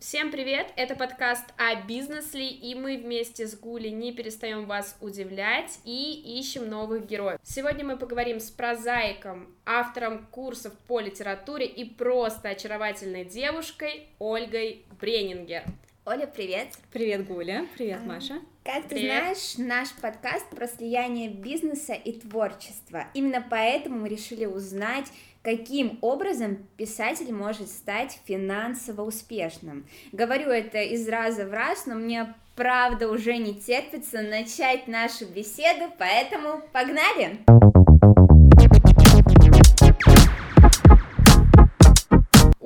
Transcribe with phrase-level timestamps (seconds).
[0.00, 0.72] Всем привет!
[0.74, 6.68] Это подкаст о бизнесе, и мы вместе с Гули не перестаем вас удивлять и ищем
[6.68, 7.38] новых героев.
[7.44, 15.62] Сегодня мы поговорим с прозаиком, автором курсов по литературе и просто очаровательной девушкой Ольгой Бренингер.
[16.08, 16.68] Оля, привет!
[16.92, 17.66] Привет, Гуля!
[17.76, 18.34] Привет, А, Маша!
[18.62, 19.22] Как ты Привет.
[19.22, 23.08] знаешь, наш подкаст про слияние бизнеса и творчества.
[23.12, 25.06] Именно поэтому мы решили узнать,
[25.42, 29.84] каким образом писатель может стать финансово успешным.
[30.12, 35.92] Говорю это из раза в раз, но мне правда уже не терпится начать нашу беседу,
[35.98, 37.40] поэтому погнали!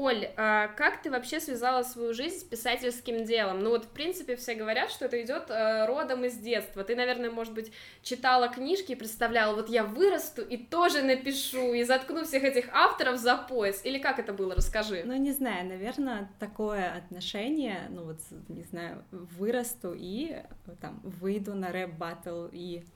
[0.00, 3.58] Оль, а как ты вообще связала свою жизнь с писательским делом?
[3.58, 6.82] Ну вот, в принципе, все говорят, что это идет э, родом из детства.
[6.84, 11.84] Ты, наверное, может быть, читала книжки и представляла, вот я вырасту и тоже напишу, и
[11.84, 13.84] заткну всех этих авторов за пояс.
[13.84, 14.54] Или как это было?
[14.54, 15.02] Расскажи.
[15.04, 20.34] Ну, не знаю, наверное, такое отношение, ну вот, не знаю, вырасту и
[20.80, 22.86] там выйду на рэп-баттл и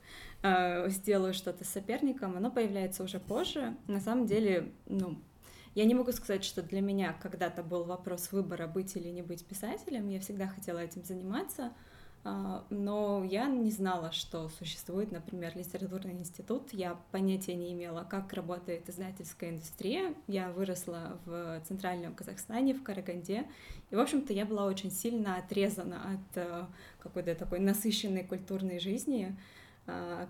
[0.43, 3.77] э, сделаю что-то с соперником, оно появляется уже позже.
[3.89, 5.19] На самом деле, ну,
[5.75, 9.45] я не могу сказать, что для меня когда-то был вопрос выбора быть или не быть
[9.45, 10.09] писателем.
[10.09, 11.73] Я всегда хотела этим заниматься,
[12.23, 16.73] а, но я не знала, что существует, например, литературный институт.
[16.73, 20.15] Я понятия не имела, как работает издательская индустрия.
[20.27, 23.45] Я выросла в центральном Казахстане, в Караганде.
[23.91, 26.67] И, в общем-то, я была очень сильно отрезана от э,
[27.01, 29.37] какой-то такой насыщенной культурной жизни,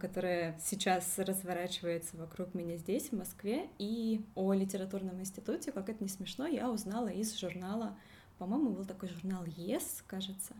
[0.01, 3.69] которая сейчас разворачивается вокруг меня здесь, в Москве.
[3.79, 7.97] И о литературном институте, как это не смешно, я узнала из журнала,
[8.39, 10.55] по-моему, был такой журнал Yes, кажется,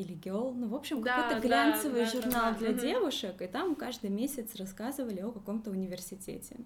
[0.00, 2.58] или Girl, ну, в общем, Да, какой-то глянцевый да, журнал да.
[2.58, 2.78] для Мгм.
[2.80, 6.56] девушек, и там каждый месяц рассказывали о каком-то университете.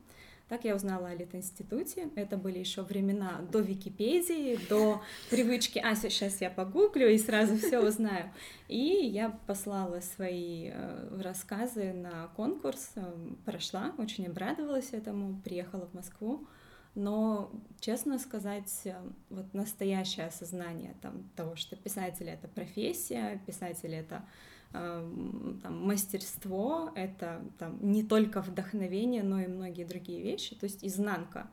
[0.48, 2.10] Так я узнала о Литинституте.
[2.16, 7.80] Это были еще времена до Википедии, до привычки, а сейчас я погуглю и сразу все
[7.80, 8.30] узнаю.
[8.68, 13.02] И я послала свои э, рассказы на конкурс, э,
[13.46, 16.46] прошла, очень обрадовалась этому, приехала в Москву.
[16.94, 17.50] Но,
[17.80, 18.94] честно сказать, э,
[19.30, 24.24] вот настоящее осознание там, того, что писатель— это профессия, писатель— это
[24.72, 30.84] эм, там, мастерство, это там, не только вдохновение, но и многие другие вещи, то есть
[30.84, 31.48] изнанка.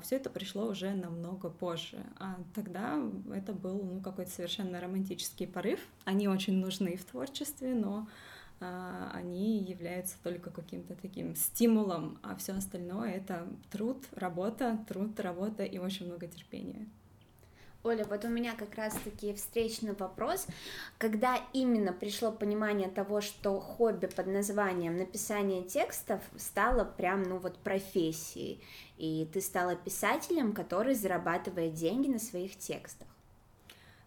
[0.00, 1.98] Все это пришло уже намного позже.
[2.18, 2.98] А тогда
[3.34, 5.78] это был ну, какой-то совершенно романтический порыв.
[6.06, 8.10] Они очень нужны в творчестве, но а,
[8.60, 15.78] они являются только каким-то таким стимулом, а все остальное это труд, работа, труд, работа и
[15.78, 16.86] очень много терпения.
[17.84, 20.46] Оля, вот у меня как раз-таки встречный вопрос.
[20.96, 27.58] Когда именно пришло понимание того, что хобби под названием написание текстов стало прям, ну вот,
[27.58, 28.62] профессией,
[28.96, 33.13] и ты стала писателем, который зарабатывает деньги на своих текстах?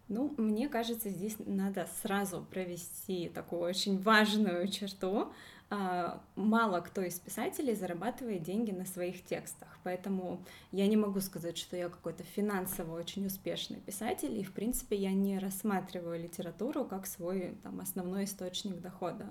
[0.08, 5.32] Ну, мне кажется, здесь надо сразу провести такую очень важную черту.
[5.70, 10.42] А, Мало кто из писателей зарабатывает деньги на своих текстах, поэтому
[10.72, 15.12] я не могу сказать, что я какой-то финансово очень успешный писатель, и, в принципе, я
[15.12, 19.26] не рассматриваю литературу как свой там, основной источник дохода.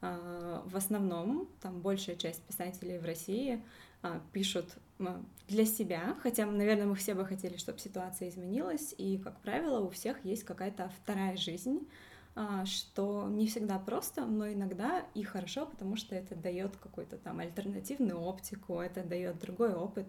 [0.00, 3.62] А, В основном, там, большая часть писателей в России
[4.32, 9.40] пишут м, для себя, хотя, наверное, мы все бы хотели, чтобы ситуация изменилась, и, как
[9.40, 11.88] правило, у всех есть какая-то вторая жизнь,
[12.36, 17.40] а, что не всегда просто, но иногда и хорошо, потому что это дает какую-то там
[17.40, 20.06] альтернативную оптику, это дает другой опыт.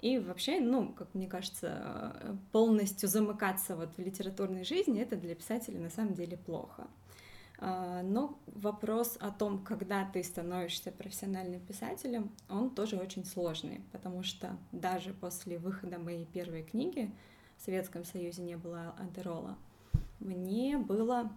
[0.00, 5.34] И вообще, ну, как мне кажется, э, полностью замыкаться вот в литературной жизни, это для
[5.34, 6.86] писателя на самом деле плохо.
[7.58, 14.22] А, Но вопрос о том, когда ты становишься профессиональным писателем, он тоже очень сложный, потому
[14.22, 17.10] что даже после выхода моей первой книги
[17.56, 19.56] в Советском Союзе не было антирола,
[20.20, 21.30] мне было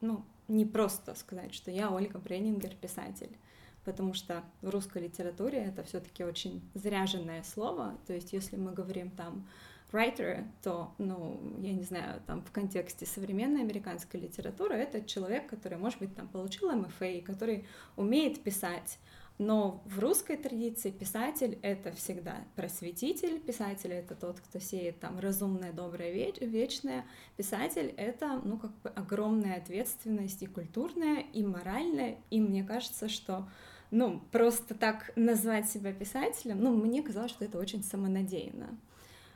[0.00, 3.36] ну, не просто сказать, что я Ольга Бренингер, писатель,
[3.84, 9.10] потому что в русской литературе это все-таки очень заряженное слово, то есть если мы говорим
[9.10, 9.46] там
[9.92, 15.78] writer, то, ну, я не знаю, там в контексте современной американской литературы это человек, который,
[15.78, 17.66] может быть, там получил МФА, который
[17.96, 18.98] умеет писать,
[19.40, 25.72] но в русской традиции писатель— это всегда просветитель, писатель— это тот, кто сеет там разумное,
[25.72, 27.06] доброе, веч- вечное.
[27.38, 33.48] Писатель— это, ну, как бы огромная ответственность и культурная, и моральная, и мне кажется, что
[33.90, 38.78] ну, просто так назвать себя писателем, ну, мне казалось, что это очень самонадеянно.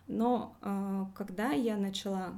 [0.06, 2.34] Но э, когда я начала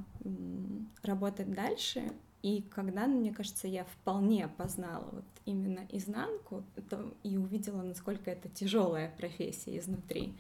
[1.03, 2.13] работать дальше,
[2.47, 8.49] И когда, мне кажется, я вполне познала вот именно изнанку это, и увидела, насколько это
[8.49, 10.33] тяжелая профессия изнутри.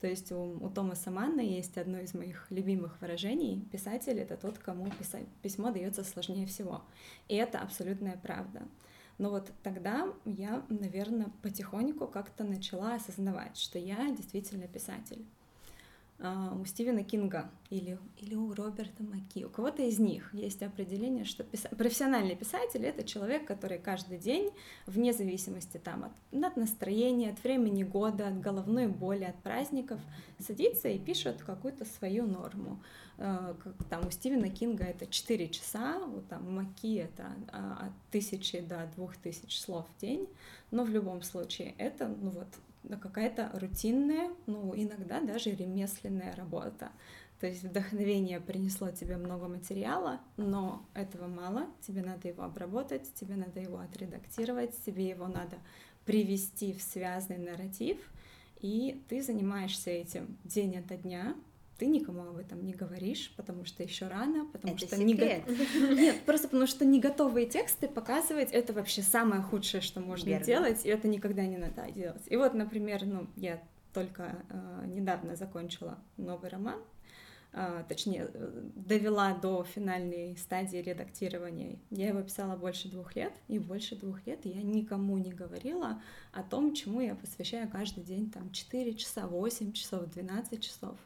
[0.00, 3.64] То есть у, у Томаса Манна есть одно из моих любимых выражений.
[3.70, 6.82] Писатель— это тот, кому писать, письмо дается сложнее всего.
[7.28, 8.62] И это абсолютная правда.
[9.18, 15.24] Но вот тогда я, наверное, потихоньку как-то начала осознавать, что я действительно писатель.
[16.18, 21.24] А, у Стивена Кинга или, или у Роберта Маки, у кого-то из них есть определение,
[21.24, 21.68] что писа...
[21.70, 24.50] профессиональный писатель— это человек, который каждый день,
[24.86, 30.00] вне зависимости там, от, от настроения, от времени года, от головной боли, от праздников,
[30.38, 32.80] садится и пишет какую-то свою норму.
[33.18, 37.88] А, как там у Стивена Кинга это 4 часа, вот там у Маки это а,
[37.88, 40.28] от тысячи до двух тысяч слов в день,
[40.70, 42.48] но в любом случае это, ну вот,
[42.88, 46.90] какая-то рутинная, ну, иногда даже ремесленная работа.
[47.40, 53.34] То есть вдохновение принесло тебе много материала, но этого мало, тебе надо его обработать, тебе
[53.34, 55.58] надо его отредактировать, тебе его надо
[56.04, 57.98] привести в связанный нарратив,
[58.60, 61.34] и ты занимаешься этим день ото дня,
[61.82, 65.48] ты никому об этом не говоришь, потому что еще рано, потому это что секрет.
[65.48, 70.28] не нет, просто потому что не готовые тексты показывать это вообще самое худшее, что можно
[70.28, 70.46] Верно.
[70.46, 72.22] делать, и это никогда не надо делать.
[72.28, 73.60] И вот, например, ну я
[73.92, 76.78] только э, недавно закончила новый роман,
[77.52, 78.30] э, точнее
[78.76, 81.80] довела до финальной стадии редактирования.
[81.90, 86.00] Я его писала больше двух лет, и больше двух лет я никому не говорила
[86.30, 90.96] о том, чему я посвящаю каждый день там 4 часа, 8 часов, 12 часов.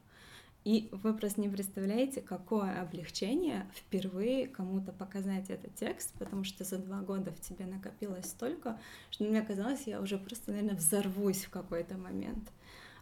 [0.66, 6.78] И вы просто не представляете, какое облегчение впервые кому-то показать этот текст, потому что за
[6.78, 8.76] два года в тебе накопилось столько,
[9.12, 12.50] что мне казалось, я уже просто, наверное, взорвусь в какой-то момент.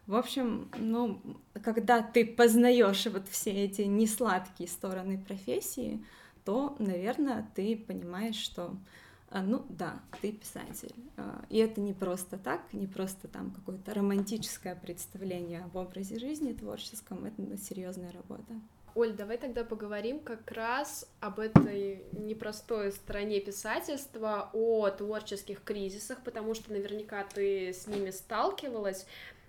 [0.07, 1.23] В общем, ну,
[1.63, 6.05] когда ты познаешь вот все эти несладкие стороны профессии,
[6.45, 8.77] то, наверное, ты понимаешь, что
[9.43, 10.95] ну да, ты писатель.
[11.17, 16.53] А, и это не просто так, не просто там какое-то романтическое представление об образе жизни
[16.53, 18.53] творческом, это серьезная работа.
[18.95, 26.55] Оль, давай тогда поговорим как раз об этой непростой стороне писательства, о творческих кризисах, потому
[26.55, 29.05] что наверняка ты с ними сталкивалась.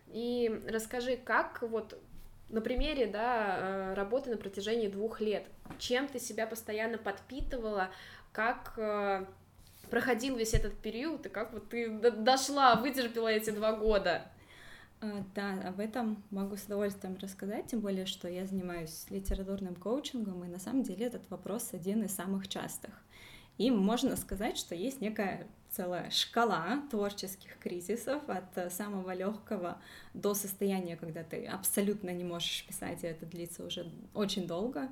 [0.07, 1.95] И расскажи, как вот
[2.49, 5.45] на примере да, э, работы на протяжении двух лет,
[5.77, 7.89] чем ты себя постоянно подпитывала,
[8.31, 8.73] как
[9.89, 14.31] проходил весь этот период, и как вот ты дошла, вытерпела эти два года?
[15.01, 20.43] А, да, об этом могу с удовольствием рассказать, тем более, что я занимаюсь литературным коучингом,
[20.45, 22.91] и на самом деле этот вопрос один из самых частых.
[23.57, 29.77] И можно сказать, что есть некая целая шкала творческих кризисов от самого легкого
[30.13, 34.89] до состояния, когда ты абсолютно не можешь писать, и это длится уже очень долго.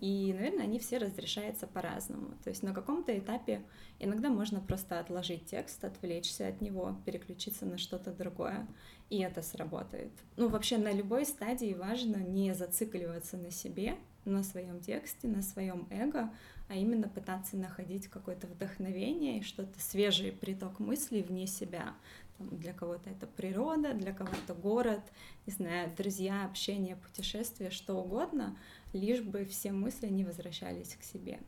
[0.00, 2.34] И, наверное, они все разрешаются по-разному.
[2.44, 3.62] То есть на каком-то этапе
[3.98, 8.66] иногда можно просто отложить текст, отвлечься от него, переключиться на что-то другое,
[9.08, 10.12] и это сработает.
[10.36, 13.96] Ну, вообще на любой стадии важно не зацикливаться на себе,
[14.26, 16.30] на своем тексте, на своем эго,
[16.68, 21.94] а именно пытаться находить какое-то вдохновение и что-то свежий приток мыслей вне себя.
[22.36, 25.00] Там, для кого-то это природа, для кого-то город,
[25.46, 28.58] не знаю, друзья, общение, путешествие, что угодно—
[28.92, 31.40] лишь бы все мысли не возвращались к себе.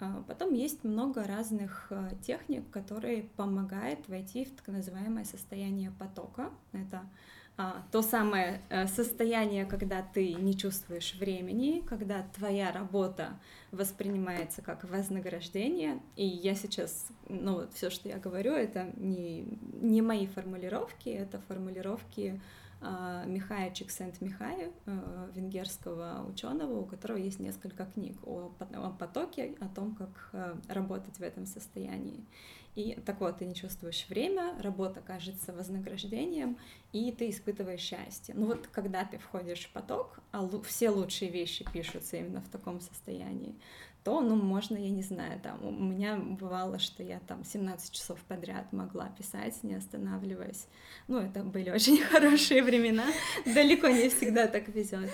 [0.00, 6.50] А, потом есть много разных а, техник, которые помогают войти в так называемое состояние потока.
[6.72, 7.02] Это
[7.56, 13.38] а, то самое э, состояние, когда ты не чувствуешь времени, когда твоя работа
[13.70, 16.00] воспринимается как вознаграждение.
[16.16, 19.46] И я сейчас, ну вот все, что я говорю, это не,
[19.80, 22.40] не мои формулировки, это формулировки
[23.26, 28.50] Михая Чиксент-Михая, э, венгерского ученого, у которого есть несколько книг о
[28.98, 32.24] потоке, о том, как э, работать в этом состоянии.
[32.74, 36.58] И так вот, ты не чувствуешь время, работа кажется вознаграждением,
[36.92, 38.34] и ты испытываешь счастье.
[38.36, 42.80] Ну вот, когда ты входишь в поток, а все лучшие вещи пишутся именно в таком
[42.80, 43.54] состоянии,
[44.04, 48.18] то, ну, можно, я не знаю, там, у меня бывало, что я там 17 часов
[48.28, 50.66] подряд могла писать, не останавливаясь.
[51.08, 53.04] Ну, это были очень хорошие времена,
[53.46, 55.10] далеко не всегда так везет.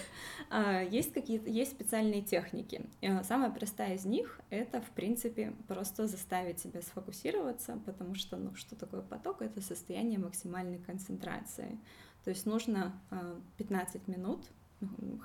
[0.50, 2.82] А, есть какие-то, есть специальные техники.
[3.00, 8.56] Э, самая простая из них— это, в принципе, просто заставить себя сфокусироваться, потому что, ну,
[8.56, 9.40] что такое поток?
[9.40, 11.78] Это состояние максимальной концентрации.
[12.24, 12.92] То есть нужно
[13.56, 14.40] 15 а, минут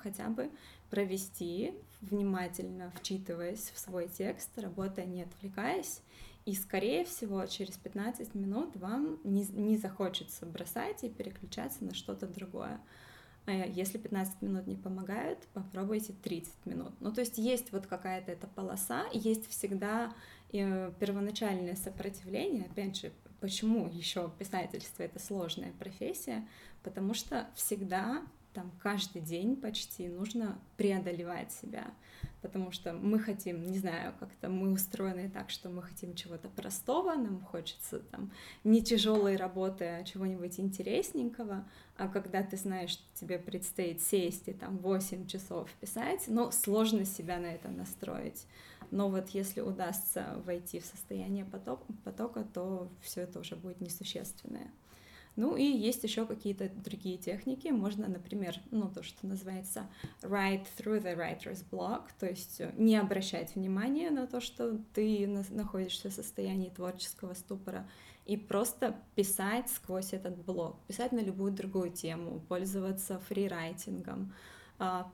[0.02, 0.50] хотя бы
[0.90, 6.02] провести, внимательно вчитываясь в свой текст, работая не отвлекаясь,
[6.46, 12.28] и, скорее всего, через 15 минут вам не, не захочется бросать и переключаться на что-то
[12.28, 12.80] другое.
[13.46, 16.92] э, если 15 минут не помогают, попробуйте 30 минут.
[17.00, 20.14] Ну, то есть есть вот какая-то эта полоса, есть всегда
[20.52, 26.46] э, первоначальное сопротивление, опять же, почему еще писательство это сложная профессия,
[26.84, 28.22] потому что всегда
[28.56, 31.92] там каждый день почти нужно преодолевать себя,
[32.40, 37.14] потому что мы хотим, не знаю, как-то мы устроены так, что мы хотим чего-то простого,
[37.16, 38.32] нам хочется там
[38.64, 44.54] не тяжелой работы, а чего-нибудь интересненького, а когда ты знаешь, что тебе предстоит сесть и
[44.54, 48.46] там 8 часов писать, ну, сложно себя на это настроить.
[48.90, 54.70] Но вот если удастся войти в состояние потока, то все это уже будет несущественное.
[55.36, 57.68] Ну и есть еще какие-то другие техники.
[57.68, 59.86] Можно, например, ну то, что называется
[60.22, 65.26] write through the writer's block, то есть э, не обращать внимания на то, что ты
[65.50, 67.86] находишься в состоянии творческого ступора,
[68.24, 74.32] и просто писать сквозь этот блок, писать на любую другую тему, пользоваться фрирайтингом,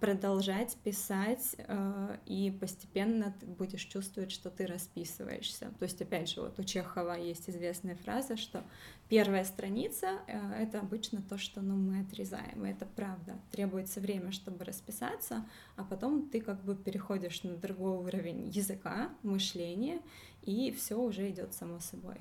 [0.00, 5.70] продолжать писать, а, и постепенно ты будешь чувствовать, что ты расписываешься.
[5.78, 8.64] То есть, опять же, вот у Чехова есть известная фраза, что
[9.08, 13.36] первая страница а,— это обычно то, что ну, мы отрезаем, и это правда.
[13.52, 20.00] Требуется время, чтобы расписаться, а потом ты как бы переходишь на другой уровень языка, мышления,
[20.42, 22.16] и все уже идет само собой.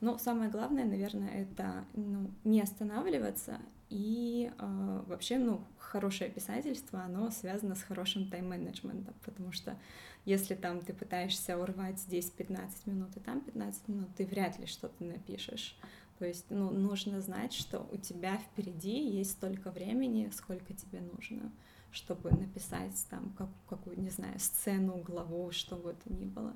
[0.00, 3.60] Но самое главное, наверное, это ну, не останавливаться
[3.92, 9.76] и э, вообще, ну, хорошее писательство, оно связано с хорошим тайм-менеджментом, потому что
[10.24, 14.64] если там ты пытаешься урвать здесь 15 минут и там 15 минут, ты вряд ли
[14.64, 15.76] что-то напишешь.
[16.18, 21.52] То есть, ну, нужно знать, что у тебя впереди есть столько времени, сколько тебе нужно,
[21.90, 26.54] чтобы написать там как, какую, не знаю, сцену, главу, что бы то ни было.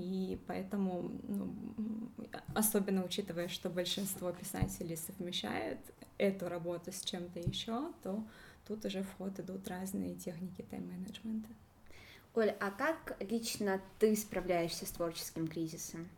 [0.00, 1.54] И поэтому, ну,
[2.54, 5.78] особенно учитывая, что большинство писателей совмещает
[6.18, 8.24] эту работу с чем-то еще, то
[8.66, 11.48] тут уже в ход идут разные техники тайм-менеджмента.
[12.34, 16.08] Оля, а как лично ты справляешься с творческим кризисом?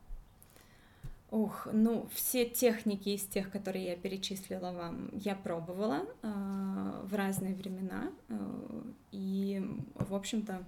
[1.30, 7.54] Ох, ну все техники из тех, которые я перечислила вам, я пробовала э, в разные
[7.54, 10.62] времена, э, и в общем-то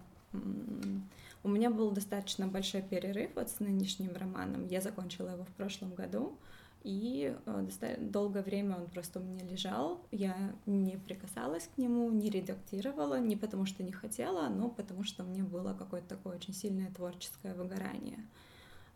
[1.44, 4.66] у меня был достаточно большой перерыв вот с нынешним романом.
[4.66, 6.38] Я закончила его в прошлом году,
[6.82, 10.04] и э, долгое время он просто у меня лежал.
[10.10, 15.22] Я не прикасалась к нему, не редактировала, не потому что не хотела, но потому что
[15.22, 18.26] мне было какое-то такое очень сильное творческое выгорание.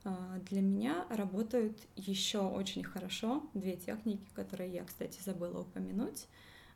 [0.05, 6.27] Э, для меня работают еще очень хорошо две техники, которые я, кстати, забыла упомянуть.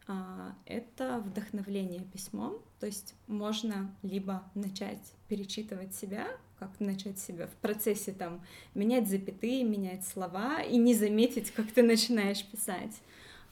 [0.09, 7.55] А, это вдохновление письмом, то есть можно либо начать перечитывать себя, как начать себя в
[7.63, 13.01] процессе там менять запятые, менять слова и не заметить, как ты начинаешь писать,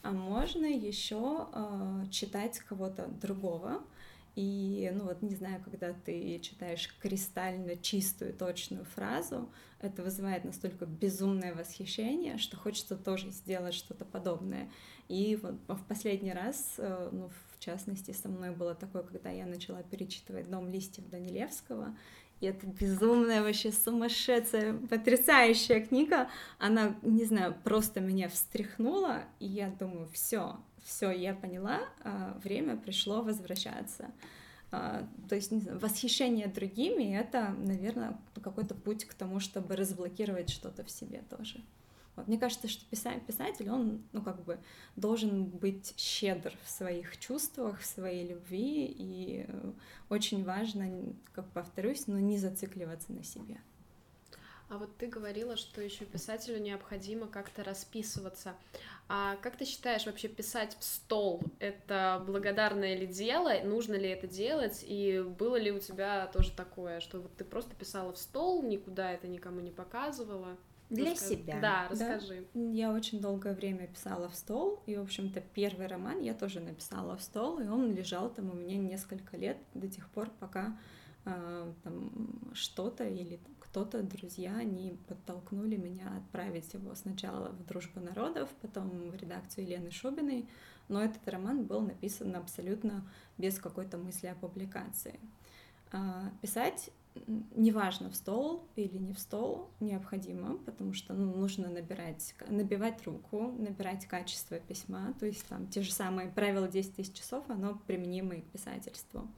[0.02, 3.82] а можно еще э, читать кого-то другого,
[4.36, 9.48] и, ну вот, не знаю, когда ты читаешь кристально чистую, точную фразу,
[9.80, 14.70] это вызывает настолько безумное восхищение, что хочется тоже сделать что-то подобное.
[15.08, 19.46] И вот в последний раз, э, ну, в частности, со мной было такое, когда я
[19.46, 21.96] начала перечитывать «Дом листьев» Данилевского,
[22.40, 26.30] и это безумная, вообще сумасшедшая, потрясающая книга.
[26.58, 32.76] Она, не знаю, просто меня встряхнула, и я думаю, все, все, я поняла, а, время
[32.76, 34.10] пришло возвращаться.
[34.72, 40.48] А, то есть, не знаю, восхищение другими— это, наверное, какой-то путь к тому, чтобы разблокировать
[40.48, 41.60] что-то в себе тоже.
[42.16, 42.28] Вот.
[42.28, 44.58] Мне кажется, что писатель, он, ну, как бы,
[44.96, 49.72] должен быть щедр в своих чувствах, в своей любви, и э,
[50.08, 53.60] очень важно, как повторюсь, но не зацикливаться на себе.
[54.70, 58.54] А вот ты говорила, что еще писателю необходимо как-то расписываться.
[59.08, 63.52] А как ты считаешь, вообще писать в стол— это благодарное ли дело?
[63.64, 64.84] Нужно ли это делать?
[64.86, 69.10] И было ли у тебя тоже такое, что вот ты просто писала в стол, никуда
[69.10, 70.56] это никому не показывала?
[70.90, 71.34] Для расскажи.
[71.36, 71.60] себя.
[71.60, 72.46] Да, расскажи.
[72.52, 72.60] Да.
[72.60, 77.16] Я очень долгое время писала в стол, и, в общем-то, первый роман я тоже написала
[77.16, 80.76] в стол, и он лежал там у меня несколько лет до тех пор, пока
[81.24, 88.48] э, там что-то или кто-то, друзья, они подтолкнули меня отправить его сначала в «Дружбу народов»,
[88.60, 90.48] потом в редакцию Елены Шубиной,
[90.88, 95.20] но этот роман был написан абсолютно без какой-то мысли о публикации.
[95.92, 96.90] А, писать
[97.26, 103.52] неважно в стол или не в стол необходимо, потому что ну, нужно набирать, набивать руку,
[103.58, 108.34] набирать качество письма, то есть там те же самые правила 10 тысяч часов, оно применимо
[108.34, 109.28] и к писательству.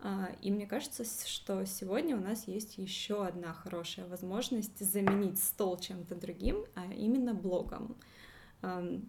[0.00, 5.78] А, и мне кажется, что сегодня у нас есть еще одна хорошая возможность заменить стол
[5.78, 7.96] чем-то другим, а именно блогом.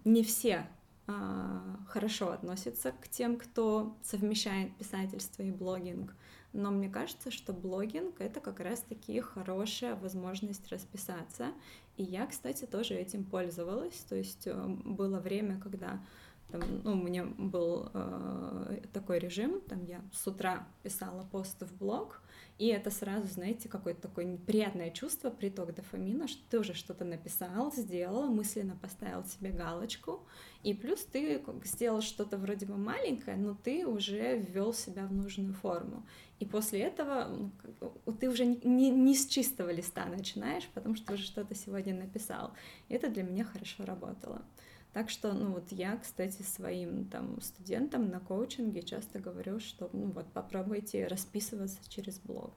[0.04, 0.68] Не все
[1.08, 6.16] а, хорошо относится к тем, кто совмещает писательство и блогинг,
[6.56, 11.48] но мне кажется, что блогинг— это как раз-таки хорошая возможность расписаться,
[11.98, 16.00] и я, кстати, тоже этим пользовалась, то есть э, было время, когда
[16.50, 21.78] там, ну, у меня был э, такой режим, там я с утра писала пост в
[21.78, 22.22] блог,
[22.58, 27.74] и это сразу, знаете, какое-то такое приятное чувство, приток дофамина, что ты уже что-то написал,
[27.74, 30.26] сделал, мысленно поставил себе галочку,
[30.64, 35.54] и плюс ты сделал что-то вроде бы маленькое, но ты уже ввел себя в нужную
[35.54, 36.06] форму.
[36.40, 37.52] И после этого
[38.20, 42.54] ты уже не, не с чистого листа начинаешь, потому что уже что-то сегодня написал.
[42.88, 44.42] И это для меня хорошо работало.
[44.96, 50.10] Так что, ну вот я, кстати, своим там студентам на коучинге часто говорю, что ну
[50.10, 52.54] вот попробуйте расписываться через блог.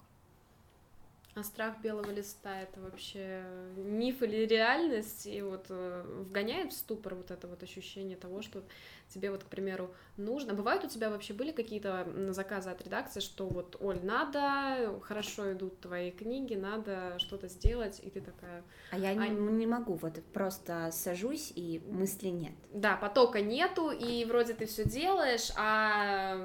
[1.38, 3.44] А страх белого листа это вообще
[3.76, 5.24] миф или реальность?
[5.26, 8.64] И вот э, вгоняет в ступор вот это вот ощущение того, что
[9.06, 10.52] тебе вот, к примеру, нужно.
[10.52, 15.80] Бывают у тебя вообще были какие-то заказы от редакции, что вот, Оль, надо, хорошо идут
[15.80, 18.64] твои книги, надо что-то сделать, и ты такая...
[18.90, 19.14] А я а...
[19.14, 22.54] Не, не могу, вот просто сажусь, и мысли нет.
[22.72, 26.36] Да, потока нету, и вроде ты все делаешь, а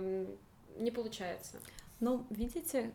[0.78, 1.58] не получается.
[2.04, 2.92] Ну, видите,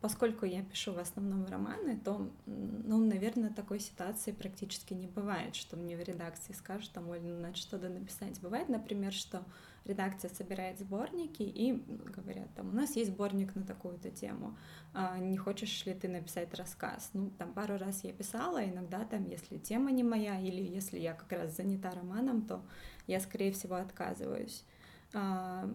[0.00, 5.76] поскольку я пишу в основном романы, то, ну, наверное, такой ситуации практически не бывает, что
[5.76, 8.40] мне в редакции скажут, там, Оль, ну, надо что-то написать.
[8.40, 9.44] Бывает, например, что
[9.84, 11.74] редакция собирает сборники и
[12.16, 14.56] говорят, там, у нас есть сборник на такую-то тему,
[14.94, 17.10] а не хочешь ли ты написать рассказ?
[17.12, 21.12] Ну, там, пару раз я писала, иногда, там, если тема не моя или если я
[21.12, 22.62] как раз занята романом, то
[23.06, 24.64] я, скорее всего, отказываюсь.
[25.12, 25.68] А,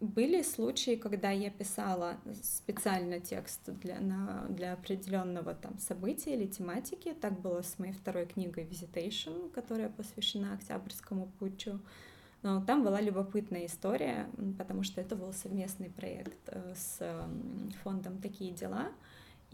[0.00, 7.12] были случаи, когда я писала специально текст для, на, для определенного там события или тематики.
[7.12, 11.80] Так было с моей второй книгой Visitation, которая посвящена Октябрьскому путчу.
[12.42, 14.28] Но там была любопытная история,
[14.58, 17.00] потому что это был совместный проект э, с
[17.82, 18.90] фондом «Такие дела»,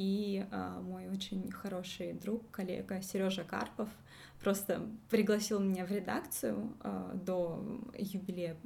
[0.00, 3.90] и а, мой очень хороший друг, коллега Сережа Карпов
[4.42, 7.62] просто пригласил меня в редакцию а, до
[7.96, 8.56] юбилея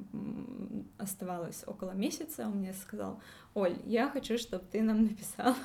[0.98, 3.20] оставалось около месяца, он мне сказал,
[3.54, 5.56] Оль, я хочу, чтобы ты нам написала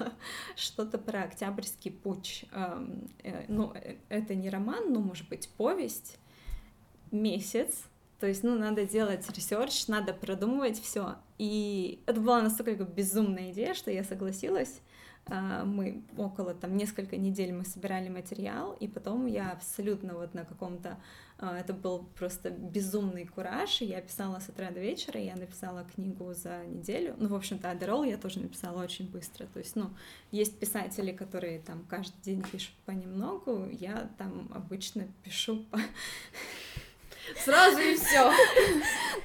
[0.55, 2.45] что-то про Октябрьский путь.
[2.51, 6.17] Э, ну, э, это не роман, но, может быть, повесть,
[7.12, 7.83] месяц,
[8.19, 11.15] то есть, ну, надо делать research, надо продумывать все.
[11.38, 14.81] И это была настолько безумная идея, что я согласилась.
[15.31, 20.43] А, мы около там несколько недель мы собирали материал, и потом я абсолютно вот на
[20.43, 20.97] каком-то,
[21.37, 25.85] а, это был просто безумный кураж, и я писала с утра до вечера, я написала
[25.95, 29.91] книгу за неделю, ну, в общем-то, Аддерол я тоже написала очень быстро, то есть, ну,
[30.31, 35.79] есть писатели, которые там каждый день пишут понемногу, я там обычно пишу по
[37.37, 38.31] Сразу и все.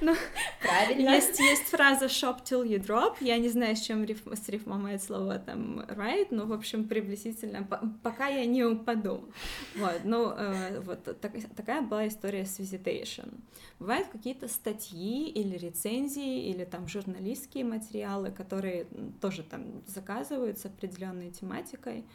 [0.01, 0.13] Ну,
[0.61, 1.09] Правильно.
[1.09, 3.17] Есть, есть фраза shop till you drop.
[3.21, 6.87] Я не знаю, с чем риф, с рифмом это слово там right, но, в общем,
[6.87, 7.67] приблизительно,
[8.03, 9.29] пока я не упаду.
[9.75, 13.33] Вот, ну, э, вот так, такая была история с Visitation.
[13.79, 18.87] Бывают какие-то статьи или рецензии, или там журналистские материалы, которые
[19.21, 22.05] тоже там заказываются определенной тематикой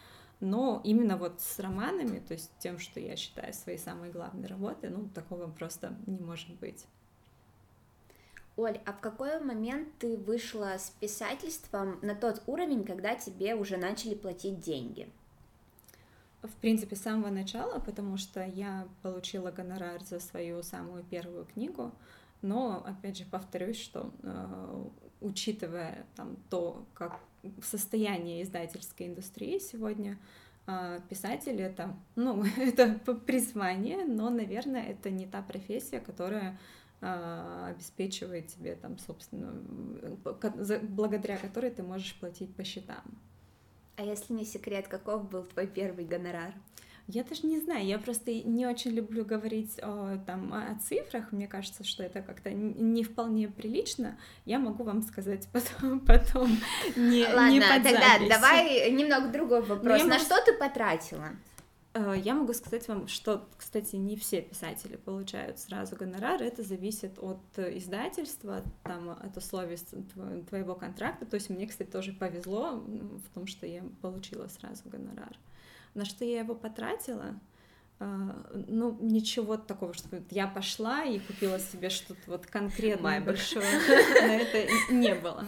[0.41, 4.91] но именно вот с романами, то есть тем, что я считаю своей самой главной работой,
[4.91, 6.87] ну, такого просто не может быть.
[8.57, 13.77] Оль, а в какой момент ты вышла с писательством на тот уровень, когда тебе уже
[13.77, 15.09] начали платить деньги?
[16.43, 21.93] В принципе, с самого начала, потому что я получила гонорар за свою самую первую книгу,
[22.41, 24.85] но, опять же, повторюсь, что э,
[25.21, 27.21] учитывая там то, как
[27.63, 30.19] состояние издательской индустрии сегодня,
[30.67, 32.95] э, писатель это, ну, это
[33.27, 36.59] призвание, но, наверное, это не та профессия, которая
[37.01, 39.53] э, обеспечивает тебе там, собственно,
[40.83, 43.03] благодаря которой ты можешь платить по счетам.
[43.97, 46.55] А если не секрет, каков был твой первый гонорар?
[47.13, 51.49] Я даже не знаю, я просто не очень люблю говорить о, там, о цифрах, мне
[51.49, 54.17] кажется, что это как-то не вполне прилично.
[54.45, 56.49] Я могу вам сказать потом, потом
[56.97, 58.29] не, Ладно, не под тогда запись.
[58.29, 60.05] давай немного другой вопрос.
[60.05, 61.31] На что ты потратила?
[61.95, 67.19] Э, я могу сказать вам, что, кстати, не все писатели получают сразу гонорар, это зависит
[67.19, 69.79] от издательства, там, от условий
[70.49, 75.37] твоего контракта, то есть мне, кстати, тоже повезло в том, что я получила сразу гонорар.
[75.95, 77.39] На что я его потратила?
[77.99, 83.67] Uh, ну, ничего такого, что я пошла и купила себе что-то вот конкретное большое,
[84.23, 85.45] на это не было.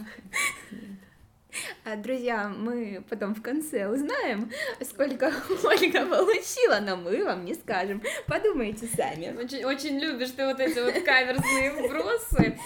[1.84, 4.50] А, друзья, мы потом в конце узнаем,
[4.82, 5.32] сколько
[5.64, 8.02] Ольга получила, но мы вам не скажем.
[8.26, 9.36] Подумайте сами.
[9.36, 12.58] Очень, очень любишь ты вот эти вот каверзные вбросы.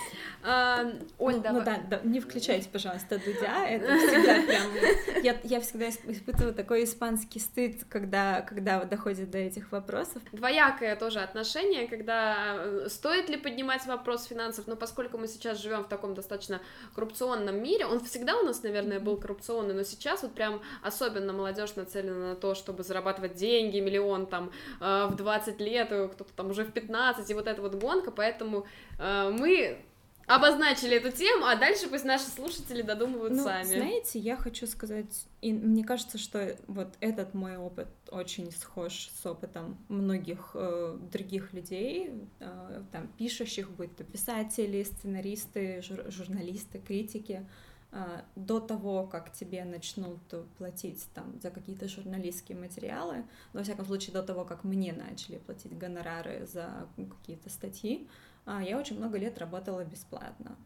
[0.43, 1.59] А, Оль, ну, давай.
[1.59, 5.23] Ну да, да, не включайте, пожалуйста, Дудя, это всегда прям...
[5.25, 10.23] Я, я всегда испытываю такой испанский стыд, когда, когда доходит до этих вопросов.
[10.33, 15.83] Двоякое тоже отношение, когда э, стоит ли поднимать вопрос финансов, но поскольку мы сейчас живем
[15.83, 16.61] в таком достаточно
[16.95, 21.75] коррупционном мире, он всегда у нас, наверное, был коррупционный, но сейчас вот прям особенно молодежь
[21.75, 26.51] нацелена на то, чтобы зарабатывать деньги, миллион там э, в 20 лет, э, кто-то там
[26.51, 28.67] уже в 15, и вот эта вот гонка, поэтому
[28.99, 29.79] мы
[30.27, 33.65] обозначили эту тему, а дальше пусть наши слушатели додумывают ну, сами.
[33.65, 39.25] Знаете, я хочу сказать, и мне кажется, что вот этот мой опыт очень схож с
[39.27, 42.11] опытом многих э, других людей,
[42.41, 47.47] э, там пишущих, будь то писатели, сценаристы, жур, журналисты, критики.
[47.93, 50.19] Э, до того, как тебе начнут
[50.59, 55.39] платить там за какие-то журналистские материалы, но, во всяком случае, до того, как мне начали
[55.39, 58.09] платить гонорары за какие-то статьи,
[58.47, 60.57] я очень много лет работала бесплатно.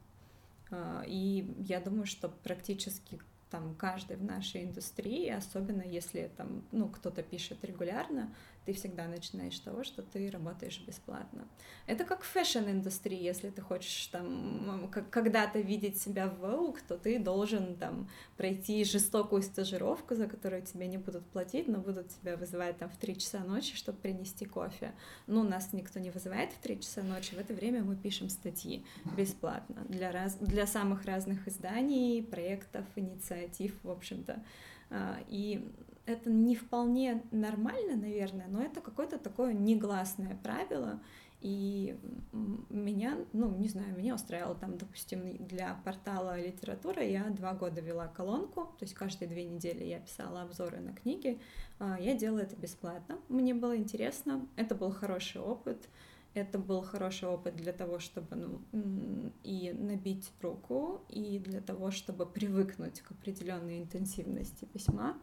[0.70, 3.18] А, и я думаю, что практически
[3.50, 8.32] там каждый в нашей индустрии, особенно если там, ну, кто-то пишет регулярно,
[8.64, 11.46] ты всегда начинаешь с того, что ты работаешь бесплатно.
[11.86, 17.76] Это как фэшн-индустрии, если ты хочешь там когда-то видеть себя в Vogue, то ты должен
[17.76, 22.90] там пройти жестокую стажировку, за которую тебе не будут платить, но будут тебя вызывать там
[22.90, 24.92] в 3 часа ночи, чтобы принести кофе.
[25.26, 28.84] Ну, нас никто не вызывает в 3 часа ночи, в это время мы пишем статьи
[29.16, 30.36] бесплатно для, раз...
[30.36, 34.42] для самых разных изданий, проектов, инициатив, в общем-то.
[34.90, 35.66] А, и
[36.10, 41.00] это не вполне нормально, наверное, но это какое-то такое негласное правило,
[41.40, 41.98] и
[42.32, 48.08] меня, ну, не знаю, меня устраивало там, допустим, для портала литература я два года вела
[48.08, 51.40] колонку, то есть каждые две недели я писала обзоры на книги,
[51.78, 55.88] а, я делала это бесплатно, мне было интересно, это был хороший опыт,
[56.34, 62.26] это был хороший опыт для того, чтобы ну, и набить руку, и для того, чтобы
[62.26, 65.16] привыкнуть к определенной интенсивности письма.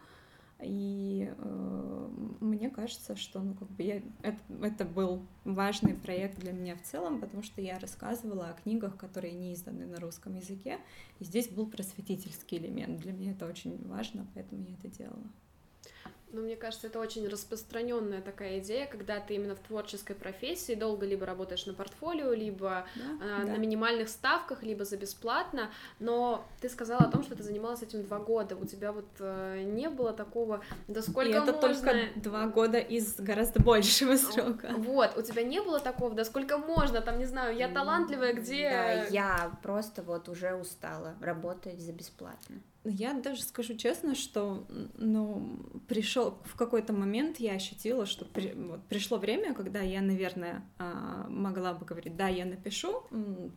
[0.61, 6.51] И э, мне кажется, что ну, как бы я, это, это был важный проект для
[6.51, 10.79] меня в целом, потому что я рассказывала о книгах, которые не изданы на русском языке.
[11.19, 13.01] И здесь был просветительский элемент.
[13.01, 15.27] Для меня это очень важно, поэтому я это делала.
[16.31, 21.05] Ну, мне кажется, это очень распространенная такая идея, когда ты именно в творческой профессии долго
[21.05, 23.51] либо работаешь на портфолио, либо да, э, да.
[23.53, 25.71] на минимальных ставках, либо за бесплатно.
[25.99, 28.57] Но ты сказала о том, что ты занималась этим два года.
[28.57, 31.59] У тебя вот э, не было такого, да сколько И это можно...
[31.59, 34.73] только два года из гораздо большего срока.
[34.77, 38.69] Вот, у тебя не было такого, да сколько можно, там, не знаю, я талантливая, где...
[38.69, 42.57] Да, я просто вот уже устала работать за бесплатно.
[42.89, 44.65] Я даже скажу честно, что
[44.97, 50.63] ну, пришел в какой-то момент я ощутила, что при, вот, пришло время, когда я, наверное,
[50.77, 53.03] а, могла бы говорить, да, я напишу,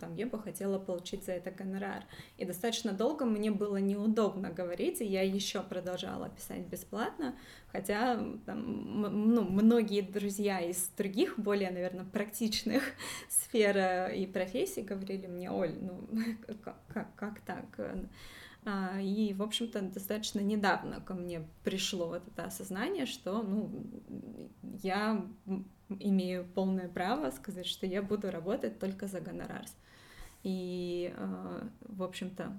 [0.01, 2.05] там, я бы хотела получить за это гонорар.
[2.39, 7.37] И достаточно долго мне было неудобно говорить, и я еще продолжала писать бесплатно,
[7.73, 8.17] хотя
[8.47, 9.01] там,
[9.35, 12.83] ну, многие друзья из других, более, наверное, практичных
[13.29, 16.09] сфер и профессий говорили мне, Оль, ну
[16.65, 17.65] как, как, как так?
[18.65, 23.71] А, и, в общем-то, достаточно недавно ко мне пришло вот это осознание, что, ну,
[24.83, 25.27] я
[25.89, 29.65] имею полное право сказать, что я буду работать только за гонорар.
[30.43, 32.59] И, а, в общем-то,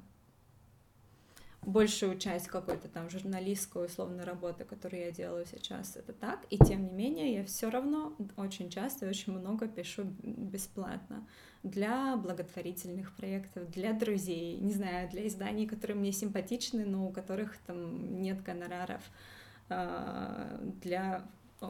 [1.64, 6.46] большую часть какой-то там журналистской условной работы, которую я делаю сейчас, это так.
[6.50, 11.28] И тем не менее, я все равно очень часто и очень много пишу бесплатно
[11.64, 17.58] для благотворительных проектов, для друзей, не знаю, для изданий, которые мне симпатичны, но у которых
[17.60, 19.02] там нет гонораров,
[19.70, 21.24] а, для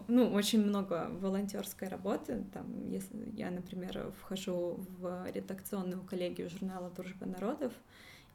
[0.07, 2.45] ну, очень много волонтерской работы.
[2.53, 7.73] Там, если я, например, вхожу в редакционную коллегию журнала Дружба народов,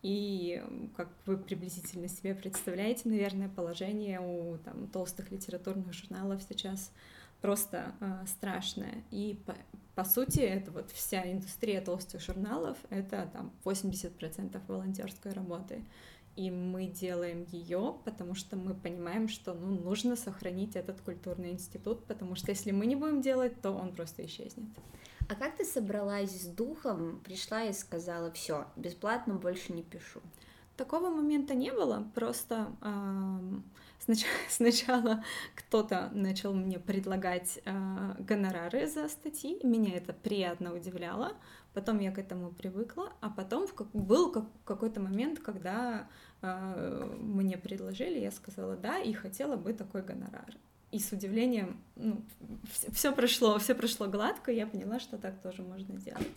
[0.03, 0.63] и
[0.97, 6.93] как вы приблизительно себе представляете, наверное, положение у там, толстых литературных журналов сейчас
[7.41, 9.05] просто э, страшное.
[9.11, 9.55] И по,
[9.95, 15.85] по сути, это вот вся индустрия толстых журналов, это там 80% волонтерской работы.
[16.37, 22.05] И мы делаем ее, потому что мы понимаем, что ну, нужно сохранить этот культурный институт,
[22.05, 24.69] потому что если мы не будем делать, то он просто исчезнет.
[25.29, 30.21] А как ты собралась с духом, пришла и сказала, все, бесплатно больше не пишу?
[30.77, 32.87] Такого момента не было, просто э,
[34.07, 35.25] снач- сначала
[35.57, 41.33] кто-то начал мне предлагать э, гонорары за статьи, меня это приятно удивляло,
[41.75, 46.07] потом я к этому привыкла, а потом в был как- какой-то момент, когда
[46.43, 50.57] э, мне предложили, я сказала да и хотела бы такой гонорар.
[50.93, 52.23] И с удивлением, ну,
[52.93, 56.29] все прошло, все прошло гладко, я поняла, что так тоже можно делать.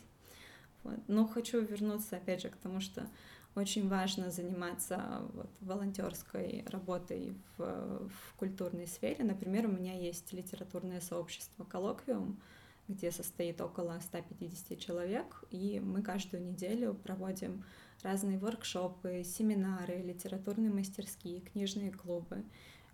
[0.84, 1.00] Вот.
[1.08, 3.08] Но хочу вернуться опять же к тому, что
[3.56, 9.24] очень важно заниматься вот, волонтерской работой в, в культурной сфере.
[9.24, 12.40] Например, у меня есть литературное сообщество «Коллоквиум»,
[12.88, 17.64] где состоит около 150 человек, и мы каждую неделю проводим
[18.02, 22.44] разные воркшопы, семинары, литературные мастерские, книжные клубы.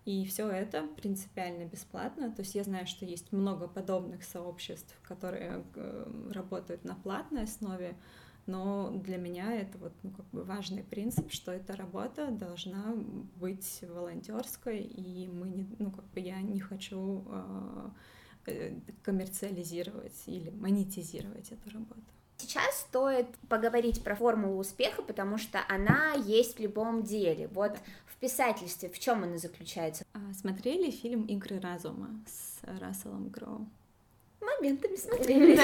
[0.05, 2.31] И все это принципиально бесплатно.
[2.31, 7.95] То есть я знаю, что есть много подобных сообществ, которые э, работают на платной основе,
[8.45, 12.93] но для меня это вот ну, как бы важный принцип, что эта работа должна
[13.37, 17.25] быть волонтерской, и мы не, ну как бы я не хочу
[18.45, 22.03] э, коммерциализировать или монетизировать эту работу.
[22.37, 27.47] Сейчас стоит поговорить про формулу успеха, потому что она есть в любом деле.
[27.47, 27.77] Вот
[28.25, 30.03] писательстве в чем она заключается?
[30.33, 33.67] Смотрели фильм Игры разума с Расселом Кроу?
[34.41, 35.55] моментами смотрели.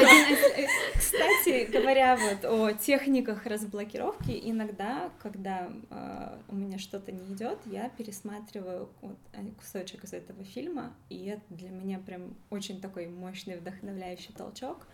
[0.97, 7.89] Кстати, говоря вот о техниках разблокировки, иногда, когда э, у меня что-то не идет, я
[7.89, 9.17] пересматриваю вот,
[9.59, 14.87] кусочек из этого фильма, и это для меня прям очень такой мощный вдохновляющий толчок.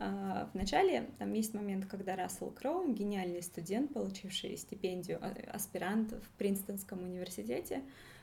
[0.00, 6.28] Uh, Вначале там есть момент, когда Рассел Кроу, гениальный студент, получивший стипендию а, аспирант в
[6.38, 7.82] Принстонском университете,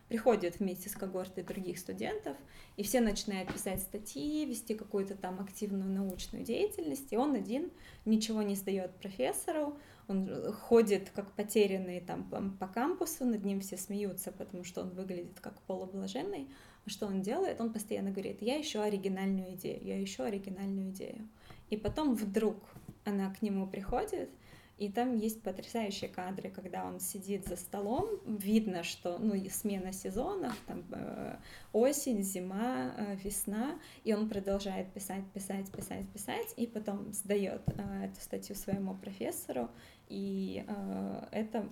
[0.10, 2.36] приходит вместе с когортой других студентов,
[2.78, 7.70] и все начинают писать статьи, вести какую-то там активную научную деятельность, и он один
[8.06, 14.32] ничего не сдает профессору, он ходит как потерянный там по кампусу, над ним все смеются,
[14.32, 16.48] потому что он выглядит как полублаженный.
[16.86, 17.60] А что он делает?
[17.60, 21.28] Он постоянно говорит, я ищу оригинальную идею, я ищу оригинальную идею.
[21.70, 22.58] И потом вдруг
[23.06, 24.30] она к нему приходит,
[24.78, 30.56] и там есть потрясающие кадры, когда он сидит за столом, видно, что ну, смена сезонов,
[30.68, 31.38] там э,
[31.74, 38.06] осень, зима, э, весна, и он продолжает писать, писать, писать, писать, и потом сдает э,
[38.06, 39.72] эту статью своему профессору,
[40.10, 41.68] и э, это,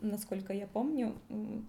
[0.00, 1.16] насколько я помню,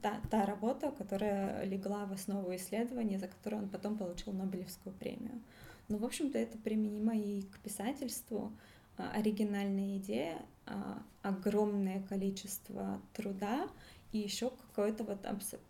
[0.04, 5.42] та, та работа, которая легла в основу исследования, за которую он потом получил Нобелевскую премию.
[5.88, 8.52] Ну, в общем-то, это применимо и к писательству.
[8.98, 13.67] А, оригинальная идея, а, огромное количество труда
[14.12, 15.26] и еще какое-то вот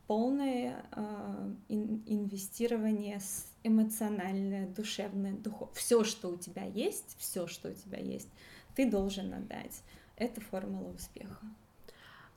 [0.05, 3.19] полное а, инвестирование
[3.63, 5.73] эмоциональное, душевное, духовное.
[5.73, 8.29] Все, что у тебя есть, все, что у тебя есть,
[8.75, 9.81] ты должен отдать.
[10.17, 11.45] Это формула успеха.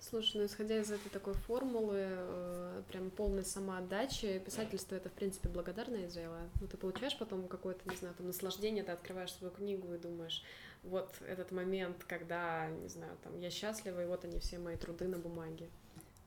[0.00, 5.48] Слушай, ну исходя из этой такой формулы, э, прям полной самоотдачи, писательство это, в принципе,
[5.48, 6.38] благодарное дело.
[6.60, 10.44] Ну, ты получаешь потом какое-то, не знаю, там, наслаждение, ты открываешь свою книгу и думаешь,
[10.84, 15.08] вот этот момент, когда, не знаю, там, я счастлива, и вот они все мои труды
[15.08, 15.68] на бумаге.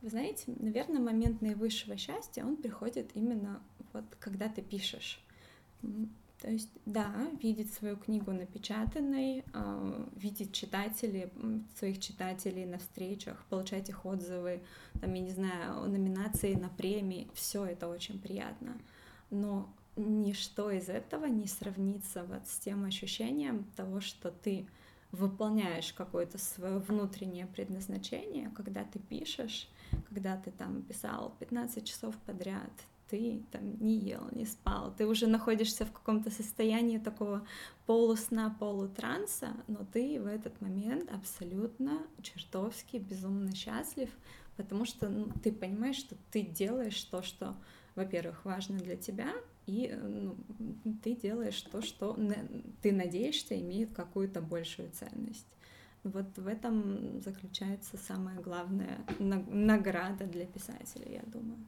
[0.02, 5.24] Вы знаете, наверное, момент наивысшего счастья, он приходит именно вот когда ты пишешь.
[6.42, 11.32] То есть, да, видеть свою книгу напечатанной, э, видеть читателей,
[11.78, 14.64] своих читателей на встречах, получать их отзывы,
[15.00, 18.76] там, я не знаю, номинации на премии, все это очень приятно.
[19.30, 24.68] Но ничто из этого не сравнится вот с тем ощущением того, что ты
[25.12, 29.70] выполняешь какое-то свое внутреннее предназначение, когда ты пишешь,
[30.10, 32.72] когда ты там писал 15 часов подряд,
[33.12, 37.46] ты там не ел, не спал, ты уже находишься в каком-то состоянии такого
[37.86, 44.10] полусна, полутранса, но ты в этот момент абсолютно чертовски безумно счастлив,
[44.56, 47.56] потому что ну, ты понимаешь, что ты делаешь то, что,
[47.96, 49.34] во-первых, важно для тебя,
[49.68, 50.38] и ну,
[51.04, 52.18] ты делаешь то, что
[52.82, 55.48] ты надеешься имеет какую-то большую ценность.
[56.04, 61.60] Вот в этом заключается самая главная награда для писателя, я думаю.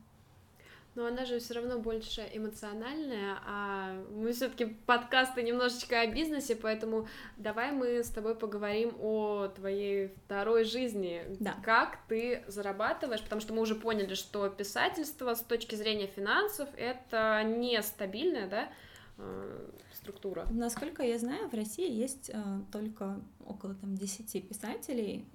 [0.95, 7.07] Но она же все равно больше эмоциональная, а мы все-таки подкасты немножечко о бизнесе, поэтому
[7.37, 11.23] давай мы с тобой поговорим о твоей второй жизни.
[11.39, 11.55] Да.
[11.63, 17.43] Как ты зарабатываешь, потому что мы уже поняли, что писательство с точки зрения финансов это
[17.43, 18.69] нестабильная, да,
[19.17, 19.69] э,
[20.03, 20.45] структура.
[20.51, 25.25] Насколько я знаю, в России есть э, только около там 10 писателей,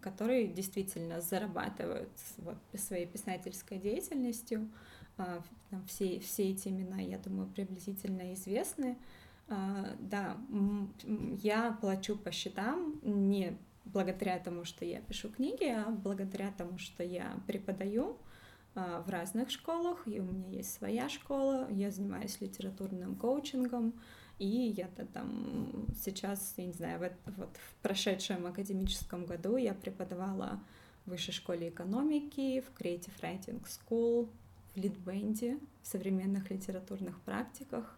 [0.00, 4.68] которые действительно зарабатывают вот, своей писательской деятельностью.
[5.18, 8.98] А, там все, все эти имена, я думаю, приблизительно известны.
[9.48, 10.36] А, да,
[11.42, 17.02] я плачу по счетам, не благодаря тому, что я пишу книги, а благодаря тому, что
[17.02, 18.18] я преподаю
[18.74, 23.94] а, в разных школах, и у меня есть своя школа, я занимаюсь литературным коучингом,
[24.38, 30.60] и я-то там сейчас, я не знаю, вот, вот в прошедшем академическом году я преподавала
[31.06, 34.28] в высшей школе экономики, в Creative Writing School,
[34.76, 37.96] в Литбенде, в современных литературных практиках,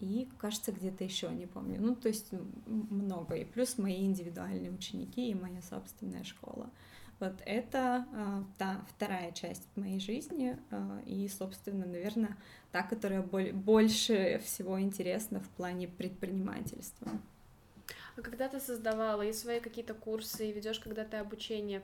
[0.00, 1.80] и, кажется, где-то еще, не помню.
[1.80, 2.32] Ну, то есть
[2.66, 3.36] много.
[3.36, 6.68] И плюс мои индивидуальные ученики и моя собственная школа.
[7.20, 12.36] Вот это э, та вторая часть моей жизни, э, и, собственно, наверное,
[12.72, 17.12] та, которая боль, больше всего интересна в плане предпринимательства.
[18.16, 21.82] А когда ты создавала и свои какие-то курсы, и ведешь когда-то обучение,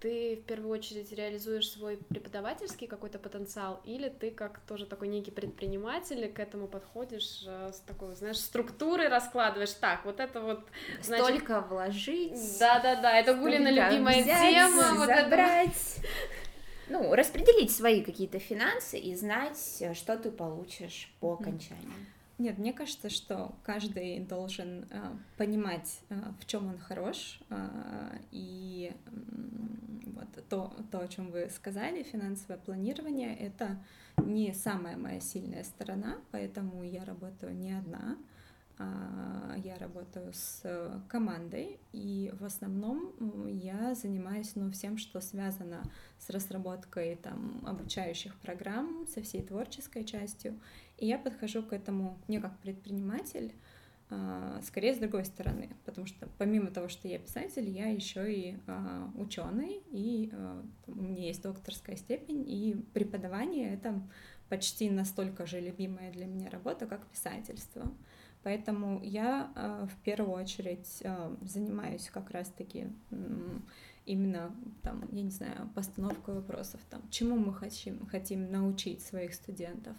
[0.00, 5.30] ты в первую очередь реализуешь свой преподавательский какой-то потенциал, или ты как тоже такой некий
[5.30, 10.64] предприниматель к этому подходишь э, с такой, знаешь, структурой раскладываешь, так, вот это вот...
[11.02, 11.26] Значит...
[11.26, 12.58] Столько вложить.
[12.58, 15.06] Да-да-да, это Гулина любимая взять, тема.
[15.06, 15.68] Забрать.
[15.76, 16.08] Вот это...
[16.88, 22.06] Ну, распределить свои какие-то финансы и знать, что ты получишь по окончании.
[22.40, 28.94] Нет, мне кажется, что каждый должен э, понимать, э, в чем он хорош, э, и
[28.94, 29.10] э,
[30.06, 33.84] вот то, то, о чем вы сказали, финансовое планирование, это
[34.16, 38.16] не самая моя сильная сторона, поэтому я работаю не одна, а
[39.64, 40.62] я работаю с
[41.08, 43.12] командой, и в основном
[43.46, 45.82] я занимаюсь ну, всем, что связано
[46.18, 50.58] с разработкой там, обучающих программ, со всей творческой частью.
[50.98, 53.52] И я подхожу к этому не как предприниматель,
[54.12, 58.56] а, скорее с другой стороны, потому что помимо того, что я писатель, я еще и
[58.66, 64.02] а, ученый, и а, у меня есть докторская степень, и преподавание это
[64.48, 67.88] почти настолько же любимая для меня работа, как писательство.
[68.42, 69.50] Поэтому я
[69.90, 71.02] в первую очередь
[71.42, 72.88] занимаюсь как раз-таки
[74.06, 79.96] именно там, я не знаю, постановкой вопросов, там, чему мы хотим, хотим научить своих студентов,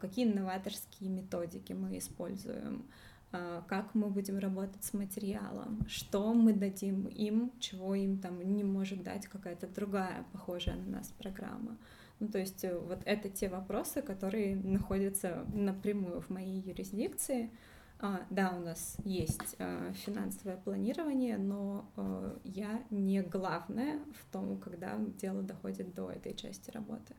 [0.00, 2.84] какие новаторские методики мы используем,
[3.32, 8.64] а, как мы будем работать с материалом, что мы дадим им, чего им там не
[8.64, 11.76] может дать какая-то другая похожая на нас программа.
[12.18, 17.50] Ну, то есть э, вот это те вопросы, которые находятся напрямую в моей юрисдикции.
[17.98, 24.58] А, да, у нас есть а, финансовое планирование, но а, я не главная в том,
[24.58, 27.14] когда дело доходит до этой части работы.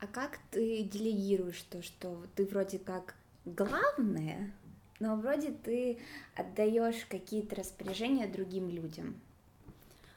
[0.00, 3.14] А как ты делегируешь то, что ты вроде как
[3.44, 4.52] главная,
[5.00, 5.98] но вроде ты
[6.34, 9.20] отдаешь какие-то распоряжения другим людям.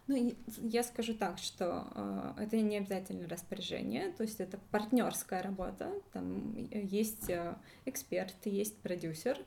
[0.08, 5.92] Ну, я скажу так, что э, это не обязательно распоряжение, то есть это партнерская работа.
[6.14, 9.38] Там есть э, эксперт, есть продюсер.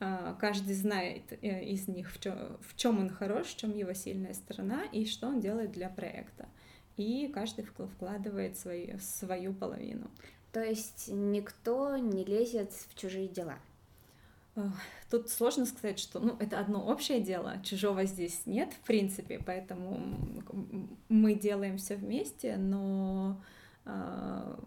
[0.00, 3.92] Э, каждый знает э, из них, в чем, в чем он хорош, в чем его
[3.92, 6.48] сильная сторона и что он делает для проекта.
[6.96, 10.10] И каждый вкладывает свою, свою половину.
[10.52, 13.58] То есть никто не лезет в чужие дела.
[15.10, 20.00] Тут сложно сказать, что ну, это одно общее дело, чужого здесь нет, в принципе, поэтому
[21.08, 23.40] мы делаем все вместе, но
[23.86, 24.58] э,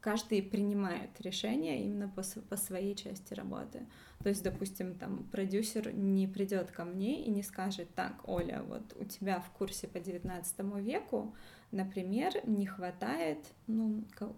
[0.00, 3.86] каждый принимает решение именно по, по своей части работы.
[4.22, 8.96] То есть, допустим, там продюсер не придет ко мне и не скажет, так, Оля, вот
[9.00, 11.34] у тебя в курсе по 19 веку,
[11.72, 14.34] например, не хватает, ну, кого,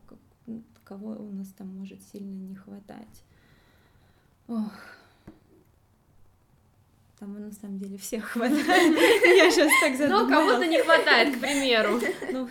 [0.85, 3.25] кого у нас там может сильно не хватать?
[4.49, 4.73] Ох,
[7.21, 8.67] там на самом деле всех хватает.
[8.67, 10.29] Я сейчас так задумалась.
[10.31, 12.01] Но кого-то не хватает, к примеру.
[12.33, 12.49] Ну,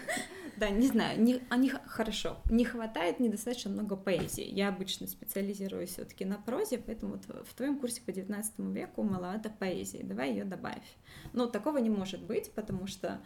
[0.58, 2.38] да, не знаю, не, они хорошо.
[2.50, 4.44] Не хватает недостаточно много поэзии.
[4.44, 9.50] Я обычно специализируюсь все-таки на прозе, поэтому вот в твоем курсе по 19 веку маловато
[9.50, 10.04] поэзии.
[10.04, 10.84] Давай ее добавь.
[11.32, 13.22] Но такого не может быть, потому что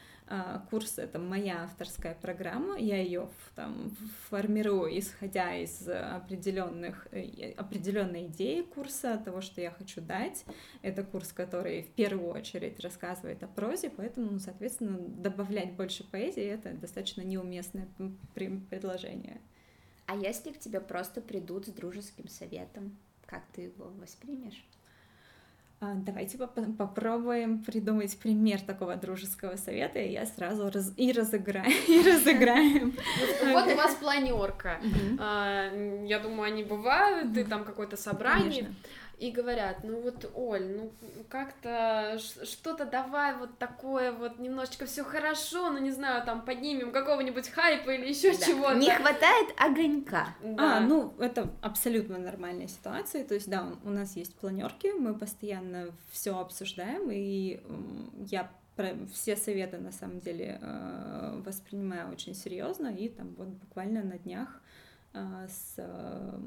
[0.70, 3.92] курс это моя авторская программа, я ее там
[4.30, 10.46] формирую, исходя из определенных э, определенной идеи курса, того, что я хочу дать.
[10.82, 16.74] Это курс, который в первую очередь рассказывает о прозе, поэтому, соответственно, добавлять больше поэзии это
[16.74, 17.88] достаточно неуместное
[18.36, 19.42] предложение.
[20.06, 24.66] А если к тебе просто придут с дружеским советом, как ты его воспримешь?
[25.84, 31.70] А, давайте поп попробуем придумать пример такого дружеского совета, и я сразу раз и разыграю,
[31.90, 32.94] и разыграем.
[33.52, 34.80] Вот у вас планерка.
[35.20, 35.70] А,
[36.06, 38.74] я думаю, они бывают, и там какое-то собрание.
[39.24, 40.92] И говорят, ну вот, Оль, ну
[41.30, 47.48] как-то что-то давай вот такое вот, немножечко все хорошо, ну не знаю, там поднимем какого-нибудь
[47.48, 48.46] хайпа или еще да.
[48.46, 48.76] чего-то.
[48.76, 50.36] Не хватает огонька.
[50.44, 50.78] Да.
[50.78, 55.92] А, ну это абсолютно нормальная ситуация, то есть да, у нас есть планерки, мы постоянно
[56.12, 57.62] все обсуждаем, и
[58.30, 58.52] я
[59.14, 64.63] все советы на самом деле э, воспринимаю очень серьезно, и там вот буквально на днях
[65.14, 66.40] с э,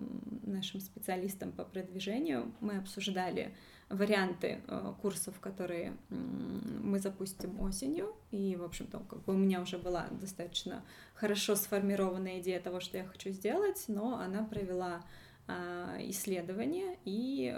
[0.43, 3.55] нашим специалистом по продвижению мы обсуждали
[3.89, 4.63] варианты
[5.01, 10.83] курсов, которые мы запустим осенью, и, в общем-то, как бы у меня уже была достаточно
[11.15, 15.05] хорошо сформированная идея того, что я хочу сделать, но она провела
[15.49, 17.57] а, исследование и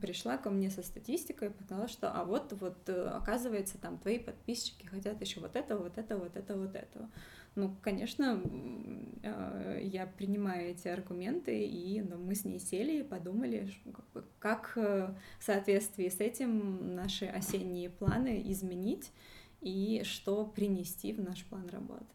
[0.00, 4.18] пришла ко мне со статистикой и показала, что а вот вот э, оказывается там твои
[4.18, 7.10] подписчики хотят еще вот этого, вот этого, вот этого, вот этого.
[7.58, 8.40] Ну, конечно,
[9.24, 13.68] а, я принимаю эти аргументы, и ну, мы с ней сели и подумали,
[14.38, 19.10] как э, в соответствии с этим наши осенние планы изменить
[19.60, 22.06] и что принести в наш план работы.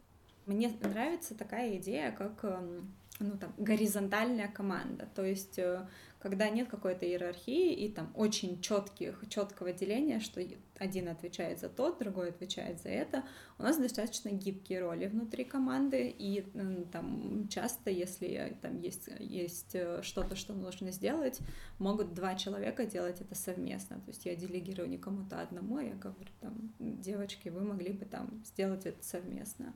[0.46, 5.86] Мне нравится такая идея, как эм, ну, там, горизонтальная команда, то есть э,
[6.24, 10.42] когда нет какой-то иерархии и там очень четких, четкого деления, что
[10.80, 13.26] один отвечает за то, другой отвечает за это,
[13.60, 16.46] у нас достаточно гибкие роли внутри команды, и
[16.94, 21.40] там часто, если там есть, есть э, что-то, что нужно сделать,
[21.78, 25.94] могут два человека делать это совместно, то есть я делегирую не кому-то одному, а я
[25.94, 29.74] говорю, там, девочки, вы могли бы там сделать это совместно.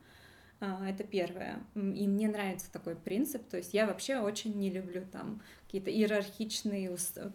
[0.59, 1.59] А, это первое.
[1.75, 3.47] И мне нравится такой принцип.
[3.47, 6.89] То есть я вообще очень не люблю там какие-то иерархичные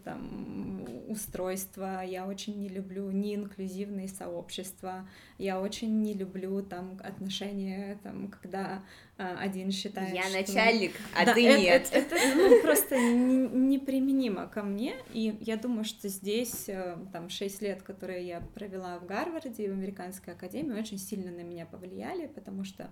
[0.05, 5.09] там, устройства, я очень не люблю неинклюзивные сообщества,
[5.39, 8.83] я очень не люблю там отношения, там, когда
[9.19, 10.39] а, один считает, Я что...
[10.39, 11.89] начальник, а да, ты это, нет.
[11.93, 17.63] Это, это ну, просто неприменимо ко мне, и я думаю, что здесь э, там шесть
[17.63, 22.65] лет, которые я провела в Гарварде, в Американской академии, очень сильно на меня повлияли, потому
[22.65, 22.91] что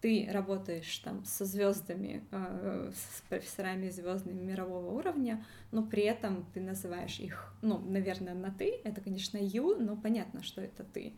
[0.00, 6.60] ты работаешь там со звездами, э, с профессорами звездными мирового уровня, но при этом ты
[6.60, 11.12] называешь их, ну, наверное, на ты, это, конечно, you, но понятно, что это ты.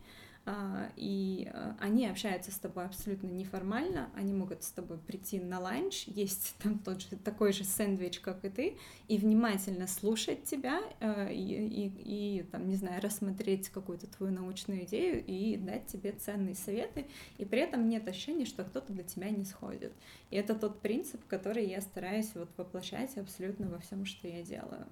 [0.44, 5.60] А, и а, они общаются с тобой абсолютно неформально, они могут с тобой прийти на
[5.60, 8.76] ланч, есть там тот же такой же сэндвич, как и ты,
[9.06, 14.84] и внимательно слушать тебя а, и, и, и там, не знаю, рассмотреть какую-то твою научную
[14.84, 17.06] идею и дать тебе ценные советы,
[17.38, 19.92] и при этом нет ощущения, что кто-то до тебя не сходит.
[20.30, 24.86] И это тот принцип, который я стараюсь вот воплощать абсолютно во всем, что я делаю.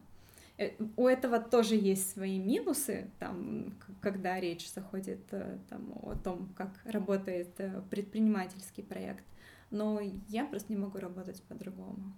[0.60, 6.52] Э, у этого тоже есть свои минусы, там, когда речь заходит э, там, о том,
[6.54, 9.24] как работает э, предпринимательский проект,
[9.70, 12.12] но я просто не могу работать по-другому.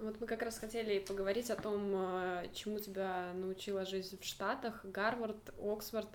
[0.00, 1.92] Вот мы как раз хотели поговорить о том,
[2.52, 6.08] чему тебя научила жизнь в Штатах, Гарвард, Оксфорд.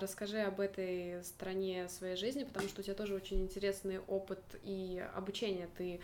[0.00, 5.04] Расскажи об этой стране своей жизни, потому что у тебя тоже очень интересный опыт и
[5.14, 5.68] обучение.
[5.76, 6.00] Ты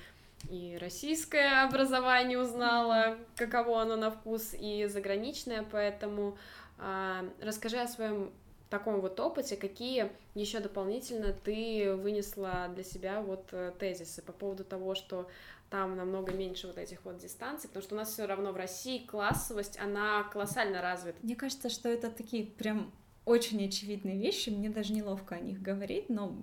[0.51, 6.37] и российское образование узнала, каково оно на вкус, и заграничное, поэтому
[6.79, 8.33] э, расскажи о своем
[8.71, 14.65] таком вот опыте, какие еще дополнительно ты вынесла для себя вот э, тезисы по поводу
[14.65, 15.29] того, что
[15.71, 18.99] там намного меньше вот этих вот дистанций, потому что у нас все равно в России
[18.99, 21.19] классовость, она колоссально развита.
[21.23, 22.93] Мне кажется, что это такие прям
[23.25, 26.37] очень очевидные вещи, мне даже неловко о них говорить, но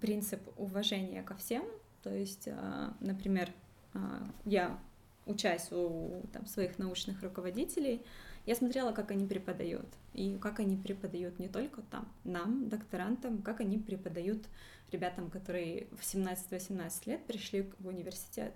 [0.00, 1.64] принцип уважения ко всем,
[2.08, 3.52] то есть, а, например,
[3.92, 4.78] а, я
[5.26, 8.02] учась у там, своих научных руководителей,
[8.46, 13.60] я смотрела, как они преподают, и как они преподают не только там нам, докторантам, как
[13.60, 14.42] они преподают
[14.90, 18.54] ребятам, которые в 17-18 лет пришли в университет.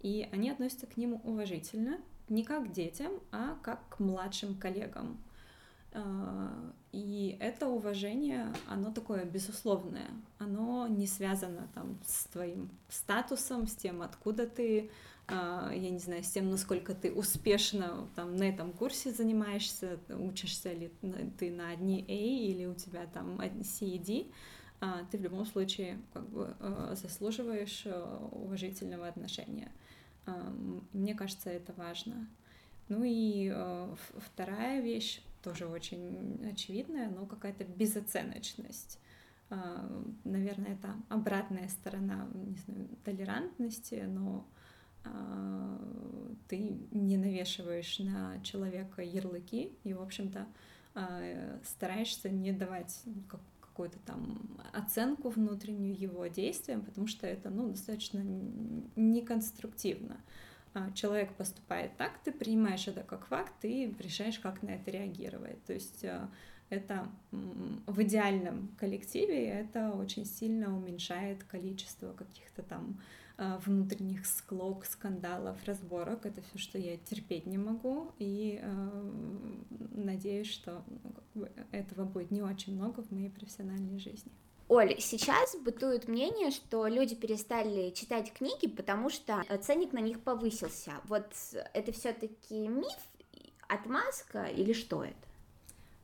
[0.00, 1.98] И они относятся к ним уважительно,
[2.30, 5.18] не как к детям, а как к младшим коллегам.
[5.96, 6.52] А,
[6.92, 14.02] и это уважение, оно такое безусловное, оно не связано там с твоим статусом, с тем,
[14.02, 14.90] откуда ты,
[15.26, 20.72] а, я не знаю, с тем, насколько ты успешно там на этом курсе занимаешься, учишься
[20.74, 20.92] ли
[21.38, 24.26] ты на одни A или у тебя там C и D,
[24.80, 26.54] а, ты в любом случае как бы
[26.92, 27.86] заслуживаешь
[28.32, 29.72] уважительного отношения.
[30.92, 32.28] Мне кажется, это важно.
[32.88, 33.50] Ну и
[34.18, 38.98] вторая вещь, тоже очень очевидная, но какая-то безоценочность.
[39.48, 39.88] А,
[40.24, 44.44] наверное, это обратная сторона, не знаю, толерантности, но
[45.04, 45.80] а,
[46.48, 50.48] ты не навешиваешь на человека ярлыки и, в общем-то,
[50.96, 53.04] а, стараешься не давать
[53.60, 58.20] какую-то там оценку внутреннюю его действиям, потому что это, ну, достаточно
[58.96, 60.16] неконструктивно.
[60.94, 65.62] Человек поступает так, ты принимаешь это как факт и решаешь, как на это реагировать.
[65.64, 66.28] То есть а,
[66.70, 73.00] это в идеальном коллективе это очень сильно уменьшает количество каких-то там
[73.38, 76.26] а, внутренних склок, скандалов, разборок.
[76.26, 78.12] Это все, что я терпеть не могу.
[78.18, 79.12] И э,
[79.94, 80.82] надеюсь, что
[81.34, 84.32] ну, этого будет не очень много в моей профессиональной жизни.
[84.68, 90.92] Оль, сейчас бытует мнение, что люди перестали читать книги, потому что ценник на них повысился.
[91.04, 91.26] Вот
[91.72, 92.98] это все-таки миф,
[93.68, 95.14] отмазка или что это?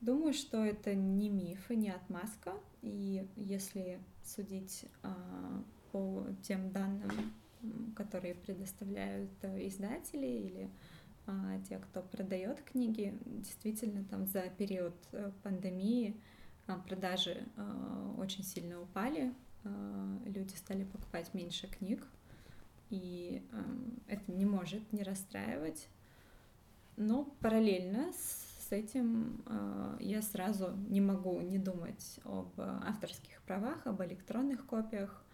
[0.00, 2.54] Думаю, что это не миф и не отмазка.
[2.82, 7.32] И если судить а, по тем данным,
[7.96, 10.70] которые предоставляют э, издатели или
[11.26, 16.16] а, те, кто продает книги, действительно там за период э, пандемии
[16.66, 19.32] продажи а, очень сильно упали,
[19.64, 22.06] а, люди стали покупать меньше книг,
[22.90, 23.42] и
[24.06, 25.88] это не может не расстраивать.
[26.98, 29.42] Но параллельно с этим
[29.98, 35.24] я сразу не могу не думать об авторских правах, об электронных копиях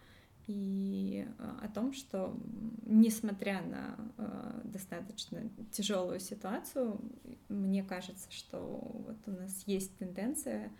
[0.46, 2.38] и о том, что
[2.86, 7.00] несмотря на достаточно тяжелую ситуацию,
[7.48, 10.70] мне кажется, что вот у нас есть тенденция а,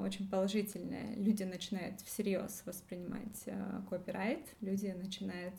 [0.00, 1.14] очень положительное.
[1.16, 5.54] Люди начинают всерьез воспринимать а, копирайт, люди начинают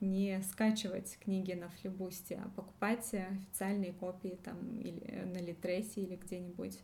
[0.00, 6.78] не скачивать книги на флибусте, а покупать официальные копии там или на Литресе или где-нибудь.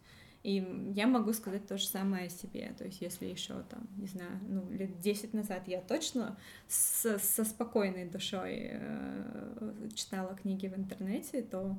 [0.47, 2.73] И я могу сказать то же самое о себе.
[2.79, 6.39] То есть, если еще там, не знаю, ну, лет 10 назад я точно
[6.69, 11.77] с, со спокойной душой э, читала книги в интернете, то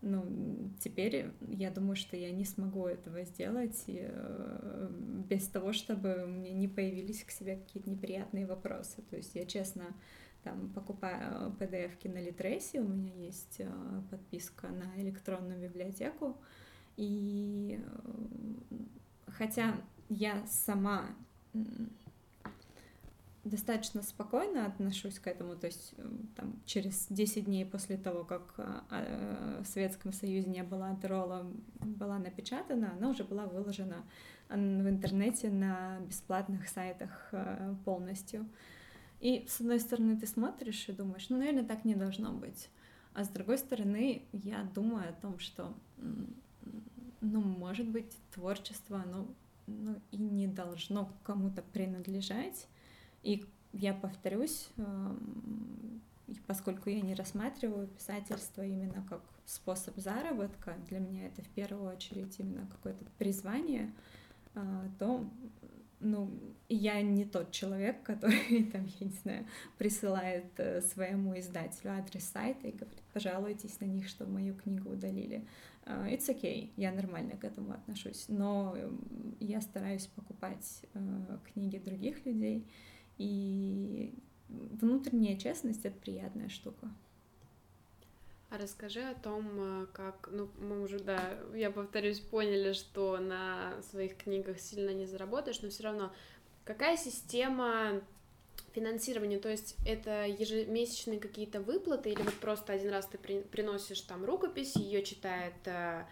[0.00, 4.88] ну, теперь я думаю, что я не смогу этого сделать э,
[5.28, 9.02] без того, чтобы у меня не появились к себе какие-то неприятные вопросы.
[9.10, 9.86] То есть я честно
[10.44, 13.68] там покупаю PDF-ки на Литресе, у меня есть э,
[14.10, 16.36] подписка на электронную библиотеку,
[16.96, 18.80] и э,
[19.26, 19.74] хотя
[20.08, 21.06] я сама
[23.48, 25.94] достаточно спокойно отношусь к этому, то есть
[26.36, 31.50] там, через 10 дней после того, как а, а, в Советском Союзе не было Адерола,
[31.80, 34.04] была напечатана, она уже была выложена
[34.48, 38.48] в интернете на бесплатных сайтах э, полностью.
[39.20, 42.70] И с одной стороны ты смотришь и думаешь, ну, наверное, так не должно быть.
[43.12, 45.74] А с другой стороны, я думаю о том, что,
[47.20, 49.26] ну, может быть, творчество, оно
[49.66, 52.66] ну, и не должно кому-то принадлежать,
[53.22, 56.00] и я повторюсь, эм,
[56.46, 62.38] поскольку я не рассматриваю писательство именно как способ заработка, для меня это в первую очередь
[62.38, 63.92] именно какое-то призвание,
[64.54, 64.60] э,
[64.98, 65.24] то
[66.00, 66.30] ну,
[66.68, 69.46] я не тот человек, который, там, я не знаю,
[69.78, 75.46] присылает э, своему издателю адрес сайта и говорит, пожалуйтесь на них, чтобы мою книгу удалили.
[75.86, 80.82] Uh, it's okay, я нормально к этому отношусь, но эм, я стараюсь покупать
[81.54, 82.66] книги других людей,
[83.18, 84.14] и
[84.48, 86.88] внутренняя честность— это приятная штука.
[88.50, 93.82] А расскажи о том, э, как, ну, мы уже, да, я повторюсь, поняли, что на
[93.90, 96.12] своих книгах сильно не заработаешь, но все равно,
[96.64, 98.00] какая система
[98.72, 104.00] финансирования, то есть это ежемесячные какие-то выплаты, или вот просто один раз ты при, приносишь
[104.00, 106.04] там рукопись, ее читает э,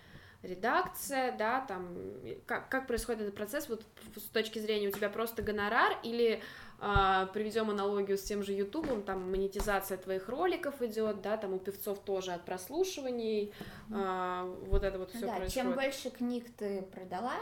[0.42, 1.96] редакция, да, там,
[2.44, 3.82] как, как происходит этот процесс, вот
[4.14, 6.42] с точки зрения у тебя просто гонорар, или а,
[6.79, 12.01] приведем аналогию с тем же Ютубом, там монетизация твоих роликов идет, да, там у певцов
[12.01, 13.53] тоже от прослушиваний,
[13.93, 15.53] а, вот это вот все да, происходит.
[15.55, 17.35] Чем больше книг ты продала,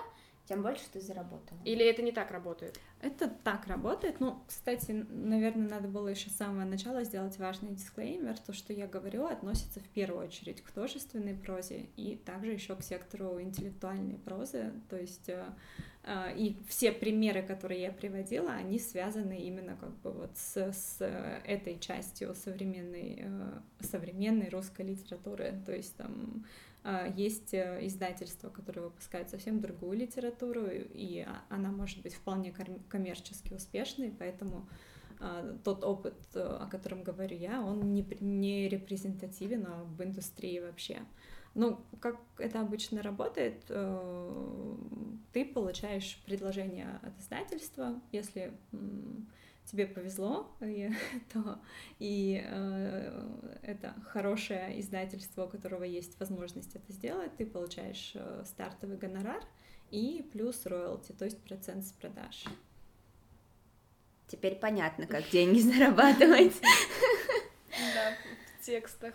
[0.47, 1.59] тем больше ты заработала.
[1.65, 2.79] Или это не так работает?
[3.01, 4.21] Это так работает.
[4.21, 8.39] Ну, кстати, наверное, надо было еще с самого начала сделать важный дисклеймер.
[8.39, 12.83] То, что я говорю, относится в первую очередь к художественной прозе и также еще к
[12.83, 14.73] сектору интеллектуальной прозы.
[14.91, 15.47] То есть э,
[16.37, 21.01] и все примеры, которые я приводила, они связаны именно как бы вот с, с
[21.45, 25.63] этой частью современной, э, современной русской литературы.
[25.65, 26.45] То есть там
[26.85, 32.53] а, есть э, издательства, которые выпускают совсем другую литературу, и она может быть вполне
[32.91, 34.69] коммерчески успешной, поэтому
[35.19, 41.01] а, тот опыт, э, о котором говорю я, он не, не репрезентативен в индустрии вообще.
[41.55, 44.77] Ну, как это обычно работает, э,
[45.33, 48.53] ты получаешь предложение от издательства, если
[49.67, 50.91] тебе повезло, и,
[51.33, 51.59] то
[51.99, 58.97] и э, это хорошее издательство, у которого есть возможность это сделать, ты получаешь э, стартовый
[58.97, 59.43] гонорар
[59.91, 62.45] и плюс роялти, то есть процент с продаж.
[64.27, 66.61] Теперь понятно, как деньги зарабатывать.
[67.95, 68.17] Да,
[68.59, 69.15] в текстах.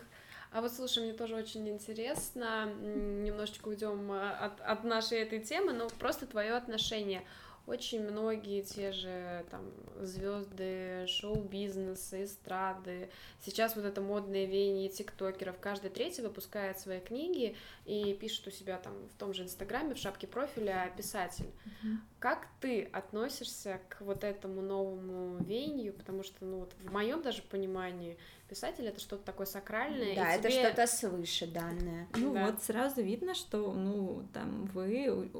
[0.52, 5.72] А вот слушай, мне тоже очень интересно, немножечко уйдем э, от, от нашей этой темы,
[5.72, 7.22] но просто твое отношение
[7.66, 9.62] очень многие те же там
[10.00, 13.10] звезды шоу-бизнеса, эстрады.
[13.44, 15.58] Сейчас вот это модное веяние тиктокеров.
[15.60, 19.98] Каждый третий выпускает свои книги и пишет у себя там в том же Инстаграме, в
[19.98, 21.46] шапке профиля писатель.
[21.84, 21.96] Mm-hmm.
[22.20, 25.94] Как ты относишься к вот этому новому веянию?
[25.94, 30.14] Потому что, ну вот в моем даже понимании писатель это что-то такое сакральное.
[30.14, 30.60] Да, это тебе...
[30.60, 32.08] что-то свыше данное.
[32.16, 32.46] Ну да.
[32.46, 35.30] вот сразу видно, что ну там вы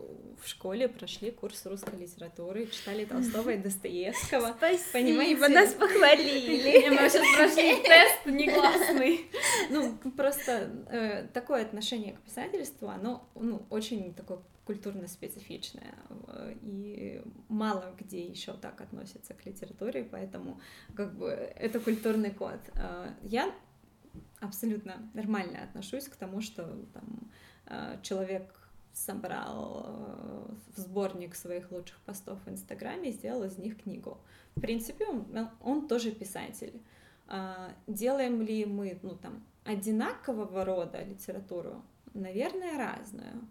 [0.40, 4.54] в школе прошли курс русской литературы, читали Толстого и Достоевского.
[4.56, 5.48] Спасибо, Понимаете?
[5.48, 6.88] нас похвалили.
[6.88, 9.26] Мы сейчас прошли тест негласный.
[9.68, 14.38] Ну просто э, такое отношение к писательству, оно ну очень такое
[14.70, 15.96] культурно специфичная,
[16.62, 20.60] и мало где еще так относятся к литературе, поэтому
[20.94, 22.60] как бы это культурный код.
[22.76, 23.52] А, я
[24.38, 26.62] абсолютно нормально отношусь к тому, что
[26.94, 27.30] там
[27.66, 28.44] а, человек
[28.92, 34.18] собрал э, в сборник своих лучших постов в Инстаграме и сделал из них книгу.
[34.54, 36.80] В принципе, он, он тоже писатель.
[37.86, 41.82] Делаем ли мы, ну там, одинакового рода литературу?
[42.14, 43.48] Наверное, разную.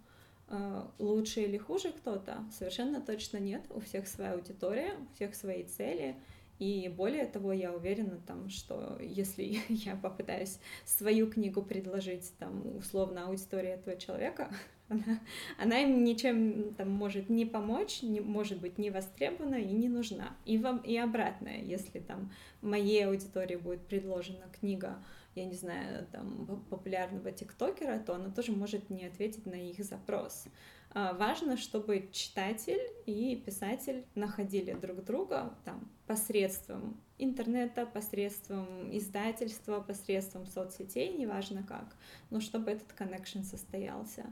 [0.50, 2.44] Э, лучше или хуже кто-то?
[2.52, 3.64] Совершенно точно нет.
[3.70, 6.16] У всех своя аудитория, у всех свои цели.
[6.58, 13.28] И более того, я уверена, там, что если я попытаюсь свою книгу предложить там, условно
[13.28, 14.52] аудитории этого человека,
[14.90, 15.20] она,
[15.58, 20.36] она им ничем там, может не помочь, не, может быть не востребована и не нужна.
[20.46, 22.32] И, вам, и обратное, если там
[22.62, 25.00] моей аудитории будет предложена книга
[25.36, 30.46] я не знаю, там, популярного тиктокера, то она тоже может не ответить на их запрос.
[30.92, 38.66] А, важно, чтобы читатель и писатель находили друг друга там, посредством интернета, посредством
[38.96, 41.96] издательства, посредством соцсетей, неважно как,
[42.32, 44.26] но чтобы этот коннекшн состоялся.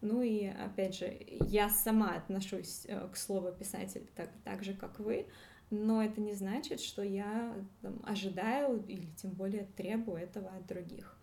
[0.00, 1.14] Ну и, опять же,
[1.46, 5.26] я сама отношусь э, к слову писатель так, так же, как вы,
[5.70, 11.18] но это не значит, что я там, ожидаю или тем более требую этого от других.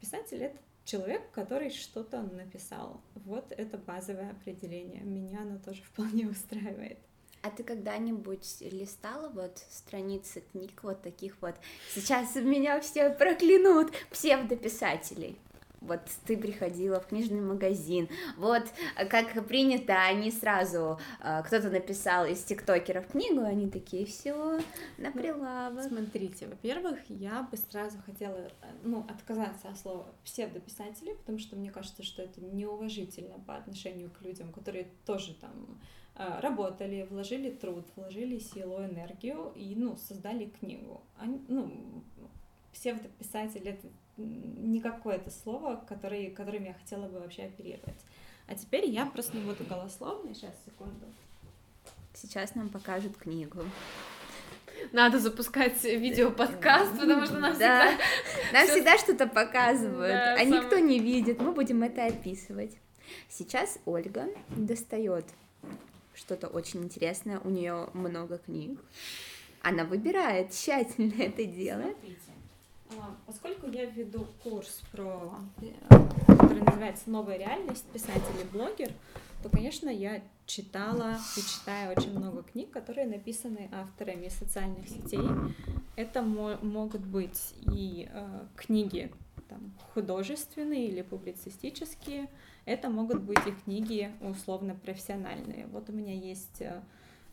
[0.00, 3.00] Писатель— это человек, который что-то написал.
[3.14, 5.02] Вот это базовое определение.
[5.02, 6.98] Меня оно тоже вполне устраивает.
[7.42, 11.54] А ты когда-нибудь листала вот страницы книг вот таких вот?
[11.94, 15.38] Сейчас меня все проклянут псевдописателей
[15.86, 18.64] вот ты приходила в книжный магазин, вот
[19.08, 24.34] как принято, они сразу, а, кто-то написал из тиктокеров книгу, они такие, все
[24.98, 25.84] на ну, прилавок.
[25.84, 28.50] Смотрите, во-первых, я бы сразу хотела,
[28.82, 34.22] ну, отказаться от слова псевдописатели, потому что мне кажется, что это неуважительно по отношению к
[34.22, 35.80] людям, которые тоже там
[36.16, 41.02] работали, вложили труд, вложили силу, энергию и, ну, создали книгу.
[41.18, 42.04] Они, ну,
[42.72, 48.00] псевдописатель— это не какое-то слово, который, которым я хотела бы вообще оперировать.
[48.46, 50.34] А теперь я просто не буду голословной.
[50.34, 51.06] Сейчас, секунду.
[52.12, 53.64] Сейчас нам покажут книгу.
[54.92, 57.88] Надо запускать видео-подкаст, потому что нам да.
[57.88, 58.04] всегда...
[58.52, 60.50] Нам всегда что-то показывают, да, а сам...
[60.50, 62.76] никто не видит, мы будем это описывать.
[63.28, 65.24] Сейчас Ольга достает
[66.14, 68.78] что-то очень интересное, у нее много книг.
[69.62, 71.96] Она выбирает, тщательно это делает.
[71.98, 72.33] Смотрите.
[73.00, 75.72] А, поскольку я веду курс про, э,
[76.26, 77.84] который называется «Новая реальность.
[77.92, 78.90] Писатель и блогер»,
[79.42, 85.28] то, конечно, я читала и читаю очень много книг, которые написаны авторами социальных сетей.
[85.96, 89.12] Это мо- могут быть и э, книги
[89.48, 92.28] там, художественные или публицистические,
[92.64, 95.66] это могут быть и книги условно профессиональные.
[95.66, 96.80] Вот у меня есть, э,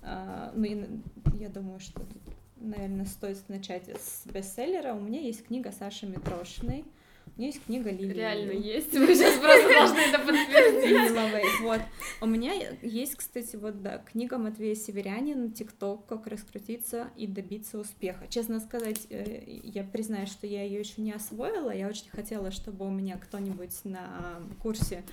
[0.01, 1.01] э ну,
[1.39, 2.21] я думаю, что тут
[2.61, 4.93] наверное, стоит начать с бестселлера.
[4.93, 6.85] У меня есть книга Саши Митрошиной.
[7.35, 8.13] У меня есть книга Лили.
[8.13, 8.91] Реально есть.
[8.93, 11.61] Вы сейчас просто должны это подтвердить.
[11.61, 11.81] Вот.
[12.21, 16.05] У меня есть, кстати, вот, да, книга Матвея Северянина «ТикТок.
[16.05, 18.27] Как раскрутиться и добиться успеха».
[18.27, 21.71] Честно сказать, э, я признаю, что я ее еще не освоила.
[21.71, 25.03] Я очень хотела, чтобы у меня кто-нибудь на курсе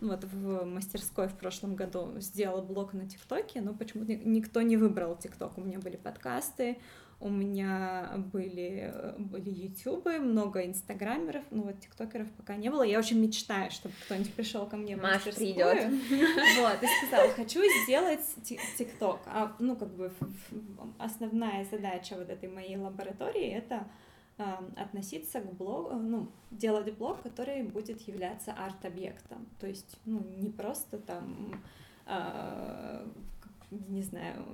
[0.00, 5.16] вот в мастерской в прошлом году сделала блог на ТикТоке, но почему-то никто не выбрал
[5.16, 5.56] ТикТок.
[5.58, 6.78] У меня были подкасты,
[7.18, 12.82] у меня были, были ютубы, много инстаграмеров, ну вот тиктокеров пока не было.
[12.82, 15.86] Я очень мечтаю, чтобы кто-нибудь пришел ко мне в Маша придет.
[16.58, 18.20] Вот, и сказал, хочу сделать
[18.76, 19.20] тикток.
[19.26, 20.12] А, ну, как бы
[20.98, 23.86] основная задача вот этой моей лаборатории— это
[24.76, 29.46] относиться к блогу, ну, делать блог, который будет являться арт-объектом.
[29.58, 31.62] То есть, ну, не просто там
[32.04, 33.08] а,
[33.70, 34.44] не знаю,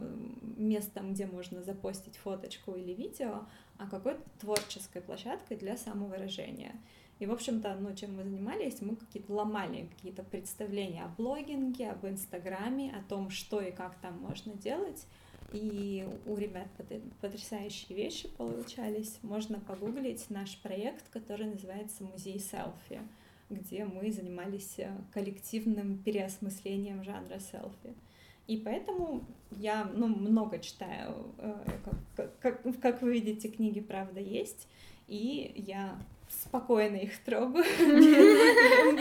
[0.57, 3.47] местом, где можно запостить фоточку или видео,
[3.79, 6.75] а какой-то творческой площадкой для самовыражения.
[7.19, 12.05] И, в общем-то, ну, чем мы занимались, мы какие-то ломали какие-то представления о блогинге, об
[12.05, 15.07] Инстаграме, о том, что и как там можно делать.
[15.53, 16.67] И у ребят
[17.21, 19.19] потрясающие вещи получались.
[19.23, 23.03] Можно погуглить наш проект, который называется «Музей селфи»,
[23.51, 27.95] где мы занимались э, коллективным переосмыслением жанра селфи.
[28.47, 31.55] И поэтому я ну, много читаю, э,
[32.17, 34.69] как, как, как вы видите, книги правда есть,
[35.07, 37.65] и я спокойно их трогаю,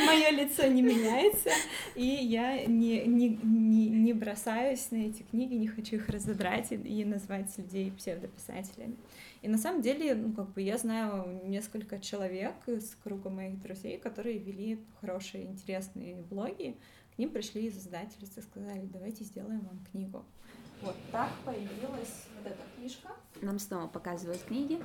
[0.05, 1.49] мое лицо не меняется,
[1.95, 6.75] и я не, не, не, не бросаюсь на эти книги, не хочу их разодрать и,
[6.75, 8.95] и назвать людей псевдописателями.
[9.41, 13.97] И на самом деле, ну, как бы я знаю несколько человек из круга моих друзей,
[13.97, 16.75] которые вели хорошие, интересные блоги,
[17.21, 20.25] к ним пришли из издательства и сказали, давайте сделаем вам книгу.
[20.81, 23.09] Вот так появилась вот эта книжка.
[23.43, 24.81] Нам снова показывают книги.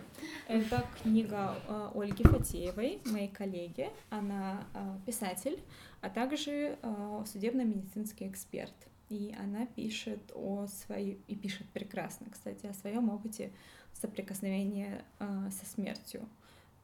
[0.46, 3.88] Это книга э, Ольги Фатеевой, моей коллеги.
[4.10, 5.62] Она э, писатель,
[6.02, 8.74] а также э, судебно-медицинский эксперт.
[9.08, 13.50] И она пишет о своей, и пишет прекрасно, кстати, о своем опыте
[13.94, 16.28] соприкосновения со смертью.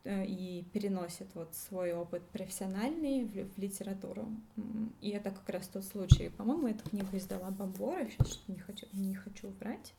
[0.05, 4.29] Э, и переносит вот свой опыт профессиональный в, в литературу.
[5.01, 6.29] И это как раз тот случай.
[6.29, 9.95] По-моему, эту книгу издала Бомбора, сейчас не хочу, не хочу врать.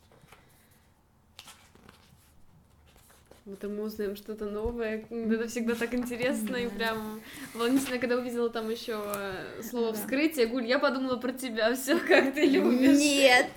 [3.45, 5.05] Вот мы узнаем что-то новое.
[5.09, 7.19] Это всегда так интересно и прям
[7.53, 10.47] волнительно, когда увидела там еще э, слово вскрытие.
[10.47, 12.97] Гуль, я подумала про тебя, все как ты любишь.
[12.97, 13.47] Нет.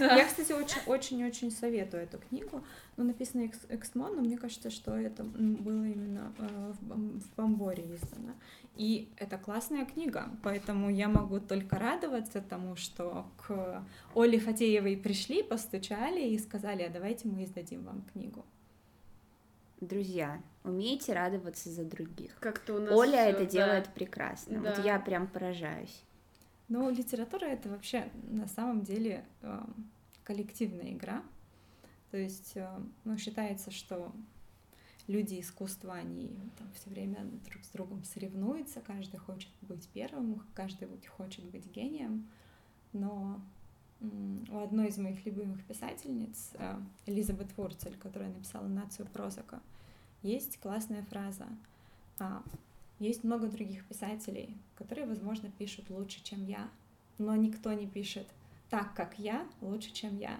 [0.00, 0.54] Я, кстати,
[0.86, 2.64] очень-очень советую эту книгу.
[2.96, 8.34] Ну, написано Эксмон, но мне кажется, что это было именно э, в Бомборе издано.
[8.76, 13.84] И это классная книга, поэтому я могу только радоваться тому, что к
[14.14, 18.44] Оле Фатеевой пришли, постучали и сказали, а давайте мы издадим вам книгу.
[19.80, 22.36] Друзья, умейте радоваться за других.
[22.40, 23.46] Как-то у нас Оля это да.
[23.46, 24.60] делает прекрасно.
[24.60, 24.74] Да.
[24.74, 26.02] Вот я прям поражаюсь.
[26.68, 29.62] Ну, литература это вообще на самом деле э,
[30.22, 31.22] коллективная игра.
[32.10, 32.68] То есть, э,
[33.04, 34.12] ну, считается, что
[35.06, 40.88] люди искусства, они там все время друг с другом соревнуются, каждый хочет быть первым, каждый
[41.08, 42.30] хочет быть гением,
[42.92, 43.40] но
[44.00, 49.60] у одной из моих любимых писательниц, э, Элизабет Вурцель, которая написала «Нацию прозака»,
[50.22, 51.46] есть классная фраза.
[52.18, 52.42] А,
[52.98, 56.68] есть много других писателей, которые, возможно, пишут лучше, чем я,
[57.18, 58.26] но никто не пишет
[58.70, 60.38] так, как я, лучше, чем я.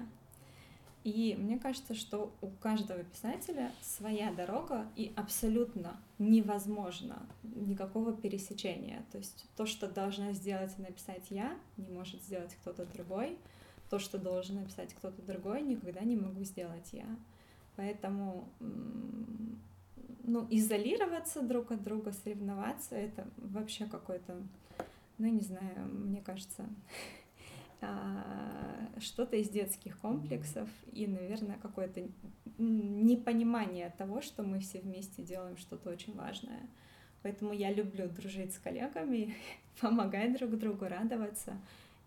[1.04, 9.04] И мне кажется, что у каждого писателя своя дорога, и абсолютно невозможно никакого пересечения.
[9.12, 13.38] То есть то, что должна сделать и написать я, не может сделать кто-то другой.
[13.90, 17.06] То, что должен написать кто-то другой, никогда не могу сделать я.
[17.76, 18.48] Поэтому
[20.24, 24.42] ну, изолироваться друг от друга, соревноваться, это вообще какой-то,
[25.18, 26.64] ну, не знаю, мне кажется,
[28.98, 32.02] что-то из детских комплексов и, наверное, какое-то
[32.58, 36.68] непонимание того, что мы все вместе делаем что-то очень важное.
[37.22, 39.34] Поэтому я люблю дружить с коллегами,
[39.80, 41.58] помогать друг другу, радоваться.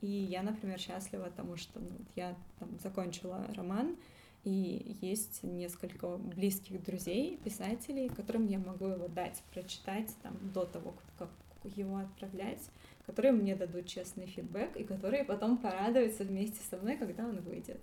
[0.02, 3.96] И я, например, счастлива тому, что ну, я там, закончила роман,
[4.44, 10.94] и есть несколько близких друзей, писателей, которым я могу его дать, прочитать там, до того,
[11.18, 11.30] как
[11.64, 12.62] его отправлять
[13.08, 17.80] которые мне дадут честный фидбэк и которые потом порадуются вместе со мной, когда он выйдет.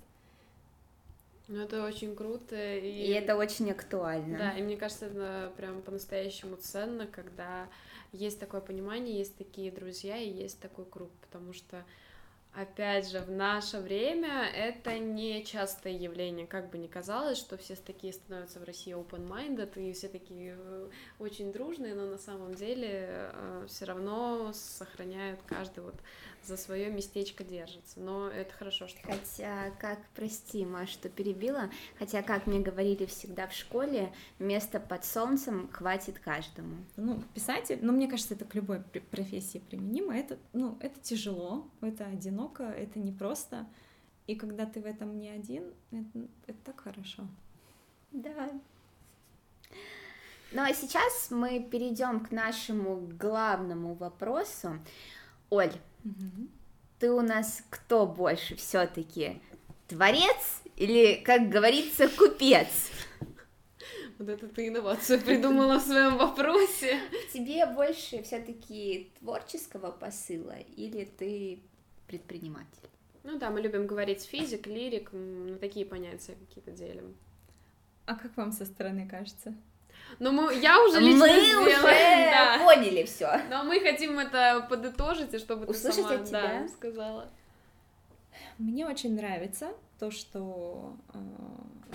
[1.49, 2.55] Ну, это очень круто.
[2.57, 2.89] И...
[2.89, 4.39] и это очень актуально.
[4.39, 7.69] Да, и мне кажется, это прям по-настоящему ценно, когда
[8.13, 11.85] есть такое понимание, есть такие друзья и есть такой круг, потому что
[12.55, 17.75] Опять же, в наше время это не частое явление, как бы ни казалось, что все
[17.75, 20.89] такие становятся в России open-minded, и все такие э,
[21.19, 25.97] очень дружные, но на самом деле э, все равно сохраняют каждый вот
[26.47, 28.01] за свое местечко держится.
[28.01, 29.01] Но это хорошо, что...
[29.03, 35.05] Хотя, как, прости, Маш, что перебила, хотя, как мне говорили всегда в школе, место под
[35.05, 36.77] солнцем хватит каждому.
[36.97, 38.81] Ну, писатель, ну, мне кажется, это к любой
[39.11, 43.67] профессии применимо, это, ну, это тяжело, это одиноко, это непросто,
[44.27, 47.27] и когда ты в этом не один, это, это так хорошо.
[48.13, 48.51] Да.
[50.53, 54.79] Ну а сейчас мы перейдем к нашему главному вопросу.
[55.51, 55.73] Оль,
[56.05, 56.49] Угу.
[56.99, 59.41] Ты у нас кто больше все-таки?
[59.89, 62.69] Творец или, как говорится, купец?
[64.19, 67.01] Вот это ты инновацию придумала в своем вопросе.
[67.33, 71.61] Тебе больше все-таки творческого посыла или ты
[72.07, 72.89] предприниматель?
[73.25, 77.17] Ну да, мы любим говорить физик, лирик, на такие понятия какие-то делим.
[78.07, 79.55] А как вам со стороны кажется?
[80.19, 82.61] Ну, мы, я уже лично Мы сделала, уже да.
[82.65, 83.41] поняли все.
[83.51, 86.43] Но мы хотим это подытожить, и чтобы Услышать ты сама от тебя.
[86.63, 87.29] да, сказала.
[88.59, 91.19] Мне очень нравится то, что э,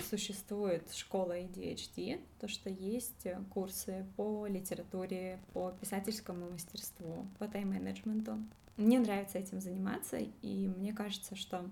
[0.08, 8.38] существует школа ADHD, то, что есть курсы по литературе, по писательскому мастерству, по тайм-менеджменту.
[8.76, 11.64] Мне нравится этим заниматься, и мне кажется, что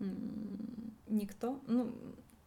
[0.00, 1.92] м, никто, ну,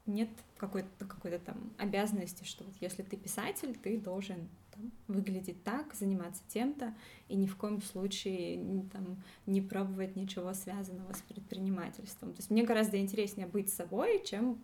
[0.07, 5.93] нет какой-то какой там обязанности, что вот если ты писатель, ты должен там, выглядеть так,
[5.93, 6.93] заниматься тем-то,
[7.27, 12.31] и ни в коем случае там, не пробовать ничего связанного с предпринимательством.
[12.31, 14.57] То есть мне гораздо интереснее быть собой, чем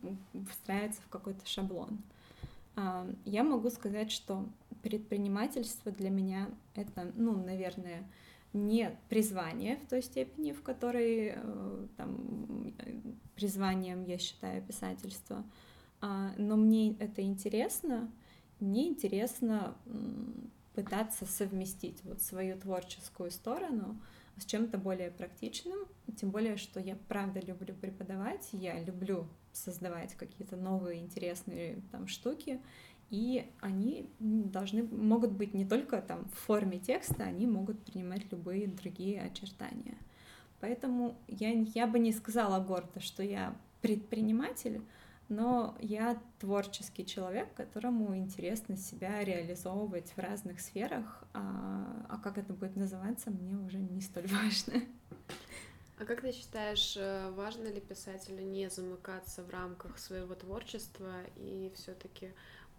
[0.50, 2.00] встраиваться в какой-то шаблон.
[2.76, 4.46] А, Я могу сказать, что
[4.82, 8.04] предпринимательство для меня это, ну, наверное,
[8.54, 12.74] не призвание в той степени, в которой э, там,
[13.36, 15.43] призванием я считаю писательство,
[16.01, 18.12] А, но мне это интересно,
[18.60, 19.76] мне интересно
[20.76, 24.01] пытаться совместить вот свою творческую сторону
[24.38, 25.80] с чем-то более практичным,
[26.18, 32.60] тем более, что я правда люблю преподавать, я люблю создавать какие-то новые интересные там штуки,
[33.14, 38.66] и они должны могут быть не только там в форме текста, они могут принимать любые
[38.66, 39.97] другие очертания.
[40.59, 44.82] Поэтому я, я бы не сказала гордо, что я предприниматель,
[45.30, 52.51] но я творческий человек, которому интересно себя реализовывать в разных сферах, а, а как это
[52.51, 54.82] будет называться, мне уже не столь важно.
[55.99, 61.72] А как ты считаешь, э, важно ли писателю не замыкаться в рамках своего творчества и
[61.76, 62.32] все-таки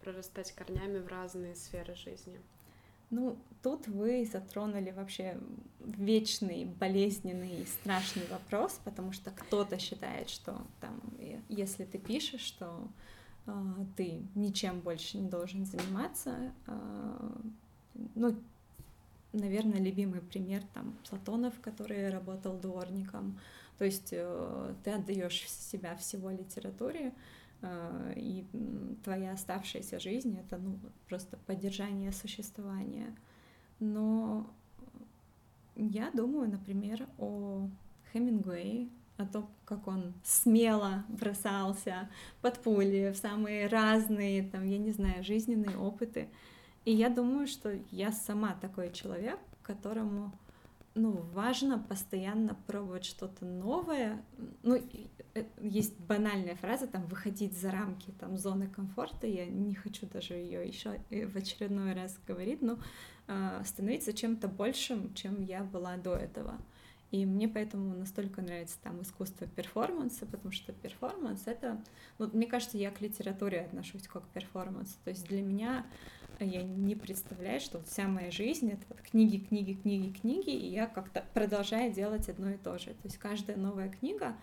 [0.03, 2.39] прорастать корнями в разные сферы жизни?
[3.11, 5.39] Ну, тут вы затронули вообще
[5.81, 11.01] вечный, болезненный и страшный вопрос, потому что кто-то считает, что там,
[11.49, 12.89] если ты пишешь, что
[13.47, 13.53] э,
[13.97, 16.53] ты ничем больше не должен заниматься.
[16.67, 17.31] э,
[18.15, 18.35] ну,
[19.33, 23.39] наверное, любимый пример там Платонов, который работал дворником.
[23.79, 27.13] То есть э, ты отдаешь себя всего литературе, э,
[28.17, 33.15] и м, твоя оставшаяся жизнь это ну просто поддержание существования.
[33.81, 34.51] Но
[35.77, 37.69] я думаю, например, о
[38.13, 42.09] Хемингуэе, о том, как он смело бросался
[42.43, 46.29] под пули в самые разные, там, я не знаю, жизненные опыты.
[46.85, 50.33] И я думаю, что я сама такой человек, которому
[50.95, 54.23] ну, важно постоянно пробовать что-то новое.
[54.63, 55.09] Ну, и,
[55.61, 59.27] есть банальная фраза, там, выходить за рамки там, зоны комфорта.
[59.27, 62.79] Я не хочу даже ее еще в очередной раз говорить, но
[63.27, 66.59] э, становиться чем-то большим, чем я была до этого.
[67.11, 71.81] И мне поэтому настолько нравится там искусство перформанса, потому что перформанс это,
[72.19, 74.95] ну, мне кажется, я к литературе отношусь как к перформансу.
[75.05, 75.87] То есть для меня
[76.41, 80.67] я не представляю, что вот вся моя жизнь это вот книги, книги, книги, книги, и
[80.71, 82.87] я как-то продолжаю делать одно и то же.
[82.87, 84.35] То есть каждая новая книга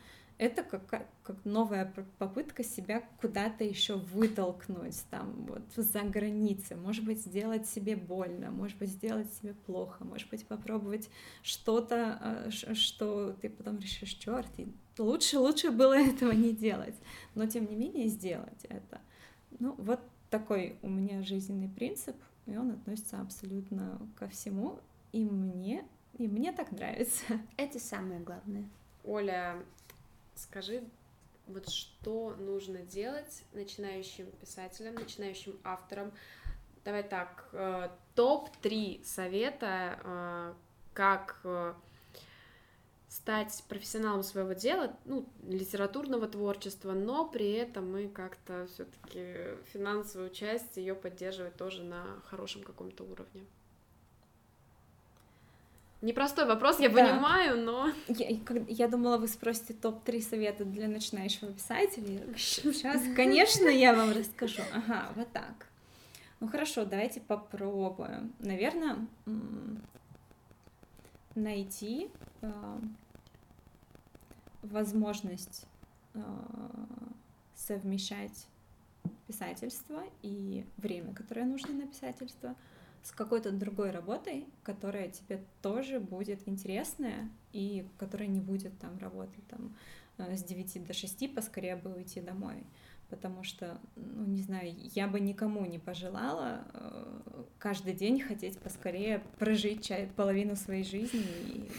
[0.42, 7.20] это как, как новая попытка себя куда-то еще вытолкнуть, там, вот, за границы, может быть,
[7.20, 11.12] сделать себе больно, может быть, сделать себе плохо, может быть, попробовать
[11.44, 14.48] что-то, э, что ты потом решишь, черт,
[14.98, 16.96] лучше, лучше было этого не делать,
[17.36, 19.00] но тем не менее сделать это.
[19.60, 20.00] Ну, вот
[20.32, 22.16] такой у меня жизненный принцип,
[22.48, 24.80] и он относится абсолютно ко всему,
[25.12, 25.86] и мне,
[26.18, 27.26] и мне так нравится.
[27.58, 28.68] Это самое главное.
[29.04, 29.58] Оля,
[30.42, 30.84] скажи,
[31.48, 36.12] вот что нужно делать начинающим писателям, начинающим авторам?
[36.84, 40.54] Давай так, э, топ-3 совета, э,
[40.94, 41.74] как э,
[43.08, 50.78] стать профессионалом своего дела, ну, литературного творчества, но при этом мы как-то все-таки финансовую часть
[50.78, 53.46] ее поддерживать тоже на хорошем каком-то уровне.
[56.02, 56.96] Непростой вопрос, я Да.
[56.96, 57.92] понимаю, но...
[58.08, 62.22] Я, я думала, вы спросите топ-3 совета для начинающего писателя.
[62.36, 64.64] Сейчас, конечно, я вам расскажу.
[64.74, 65.68] Ага, вот так.
[66.40, 68.34] Ну хорошо, давайте попробуем.
[68.40, 68.98] Наверное,
[71.36, 72.10] найти
[72.42, 72.80] э,
[74.64, 75.66] возможность
[76.16, 76.22] э,
[77.56, 78.48] совмещать
[79.28, 82.56] писательство и время, которое нужно на писательство,
[83.04, 89.46] с какой-то другой работой, которая тебе тоже будет интересная и которая не будет там работать
[89.48, 89.76] там
[90.18, 92.64] э, с 9 до 6, поскорее бы уйти домой.
[93.10, 99.22] Потому что, ну, не знаю, я бы никому не пожелала э, каждый день хотеть поскорее
[99.38, 101.72] прожить половину своей жизни и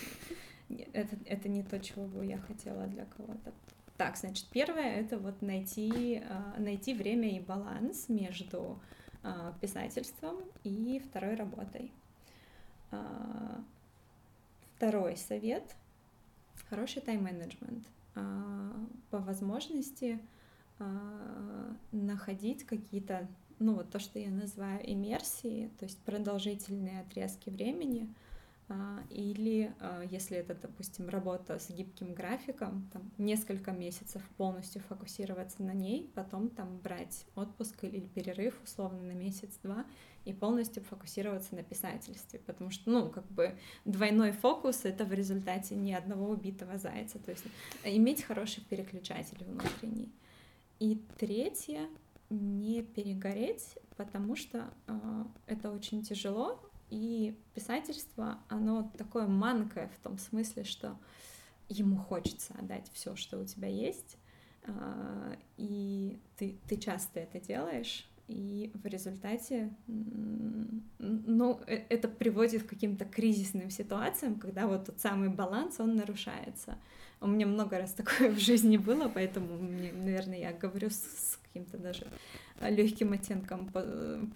[0.92, 3.52] это, это не то, чего бы я хотела для кого-то.
[3.96, 8.80] Так, значит, первое это вот найти, а, найти время и баланс между
[9.60, 11.92] писательством и второй работой.
[12.90, 13.62] А,
[14.76, 15.64] второй совет—
[16.68, 17.86] хороший тайм-менеджмент.
[18.14, 20.18] По возможности
[21.92, 28.21] находить какие-то, ну вот то, что я называю иммерсии, то есть продолжительные отрезки времени— а,
[29.10, 35.72] или а, если это, допустим, работа с гибким графиком, там несколько месяцев полностью фокусироваться на
[35.72, 39.84] ней, потом там брать отпуск или перерыв условно на месяц-два
[40.24, 45.74] и полностью фокусироваться на писательстве, потому что, ну, как бы двойной фокус— это в результате
[45.74, 47.44] ни одного убитого зайца, то есть
[47.84, 50.12] иметь хороший переключатель внутренний.
[50.78, 51.88] И третье—
[52.32, 56.60] не перегореть, потому что э, это очень тяжело,
[56.92, 60.98] и писательство, оно такое манкое в том смысле, что
[61.70, 64.18] ему хочется отдать все, что у тебя есть,
[64.64, 72.68] а, и ты, ты часто это делаешь, и в результате, ну, э, это приводит к
[72.68, 76.76] каким-то кризисным ситуациям, когда вот тот самый баланс, он нарушается.
[77.22, 81.40] У меня много раз такое в жизни было, поэтому, мне, наверное, я говорю с, с
[81.42, 82.06] каким-то даже
[82.60, 83.70] легким оттенком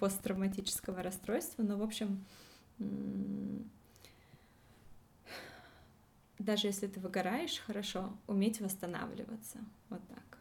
[0.00, 2.24] посттравматического расстройства, но, в общем,
[6.38, 9.58] даже если ты выгораешь, хорошо, уметь восстанавливаться.
[9.90, 10.38] Вот так.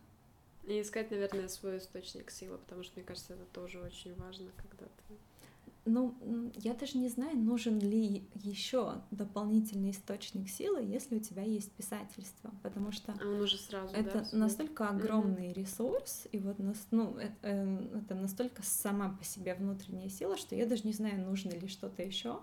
[0.63, 4.85] И искать, наверное, свой источник силы, потому что, мне кажется, это тоже очень важно, когда
[4.85, 5.15] ты
[5.85, 11.71] ну, я даже не знаю, нужен ли еще дополнительный источник силы, если у тебя есть
[11.71, 15.53] писательство, потому что а он уже сразу, это да, настолько огромный mm-hmm.
[15.53, 16.57] ресурс, и вот
[16.89, 21.23] ну, это, эм, это настолько сама по себе внутренняя сила, что я даже не знаю,
[21.23, 22.39] нужно ли что-то еще.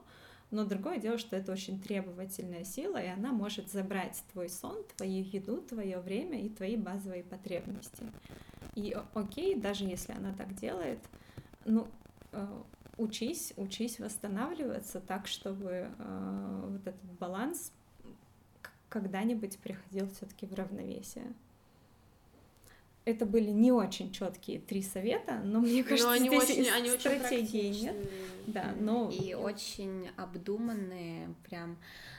[0.52, 5.24] Но другое дело, что это очень требовательная сила, и она может забрать твой сон, твою
[5.24, 8.04] еду, твое время и твои базовые потребности.
[8.74, 10.98] И окей, даже если она так делает,
[11.64, 11.88] ну,
[12.32, 12.62] э,
[12.96, 17.72] учись, учись восстанавливаться так, чтобы э, вот этот баланс
[18.88, 21.32] когда-нибудь приходил все-таки в равновесие.
[23.04, 26.90] Это были не очень четкие три совета, но мне кажется, но они здесь очень, они
[26.90, 27.96] стратегии очень нет.
[28.46, 31.78] Да, но и очень обдуманные, прям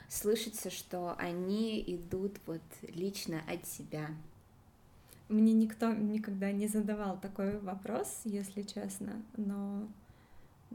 [0.09, 4.09] слышится, что они идут вот лично от себя.
[5.29, 9.87] Мне никто никогда не задавал такой вопрос, если честно, но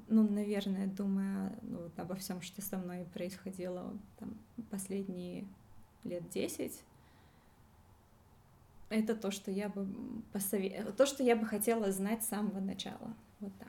[0.07, 4.37] ну, наверное, думая ну, вот обо всем, что со мной происходило там,
[4.71, 5.47] последние
[6.05, 6.83] лет десять,
[8.89, 9.87] это то, что я бы
[10.33, 10.85] посове...
[10.97, 13.15] то, что я бы хотела знать с самого начала.
[13.41, 13.69] Вот так.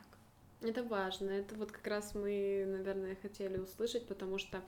[0.61, 1.29] Это важно.
[1.29, 4.61] Это вот как раз мы, наверное, хотели услышать, потому что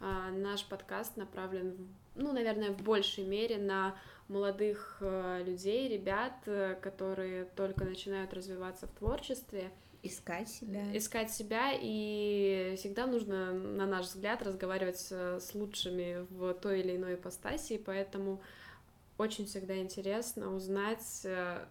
[0.00, 3.96] а, наш подкаст направлен, ну, наверное, в большей мере на
[4.28, 9.70] молодых а, людей, ребят, э, которые только начинают развиваться в творчестве.
[10.02, 10.96] Искать себя.
[10.96, 17.14] Искать себя, и всегда нужно, на наш взгляд, разговаривать с лучшими в той или иной
[17.14, 18.40] ипостаси, поэтому
[19.18, 21.64] очень всегда интересно узнать, э,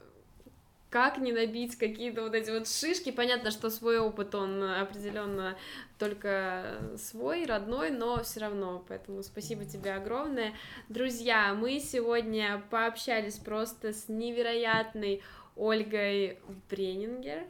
[0.89, 3.11] как не набить какие-то вот эти вот шишки.
[3.11, 5.57] Понятно, что свой опыт, он определенно
[5.97, 8.83] только свой, родной, но все равно.
[8.87, 10.53] Поэтому спасибо тебе огромное.
[10.89, 15.21] Друзья, мы сегодня пообщались просто с невероятной
[15.55, 17.45] Ольгой Бренингер.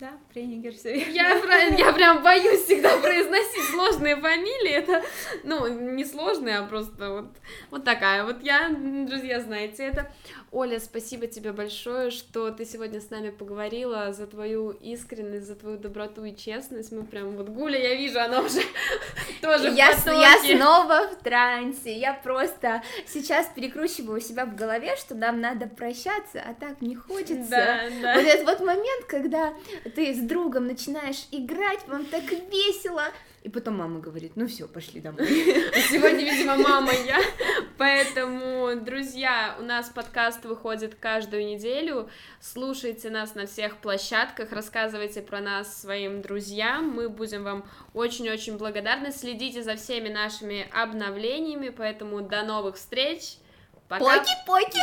[0.00, 1.34] Да, Пренингер все я,
[1.76, 4.70] я прям боюсь всегда произносить сложные фамилии.
[4.70, 5.02] Это,
[5.42, 7.26] ну, не сложные, а просто вот,
[7.72, 8.24] вот такая.
[8.24, 10.12] Вот я, друзья, знаете это.
[10.50, 15.76] Оля, спасибо тебе большое, что ты сегодня с нами поговорила за твою искренность, за твою
[15.76, 16.90] доброту и честность.
[16.90, 18.62] Мы прям вот Гуля, я вижу, она уже
[19.42, 21.92] тоже я, в я снова в трансе.
[21.98, 27.50] Я просто сейчас перекручиваю себя в голове, что нам надо прощаться, а так не хочется.
[27.50, 28.14] Да, да.
[28.14, 29.52] Вот этот вот момент, когда
[29.94, 33.04] ты с другом начинаешь играть, вам так весело,
[33.42, 35.26] и потом мама говорит, ну все, пошли домой.
[35.90, 37.20] Сегодня, видимо, мама я.
[37.76, 42.10] Поэтому, друзья, у нас подкаст выходит каждую неделю.
[42.40, 46.90] Слушайте нас на всех площадках, рассказывайте про нас своим друзьям.
[46.90, 47.64] Мы будем вам
[47.94, 49.12] очень-очень благодарны.
[49.12, 53.36] Следите за всеми нашими обновлениями, поэтому до новых встреч.
[53.88, 54.80] Поки-поки!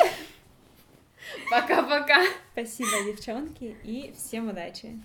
[1.50, 2.24] Пока-пока.
[2.54, 5.00] Спасибо, девчонки, и всем удачи.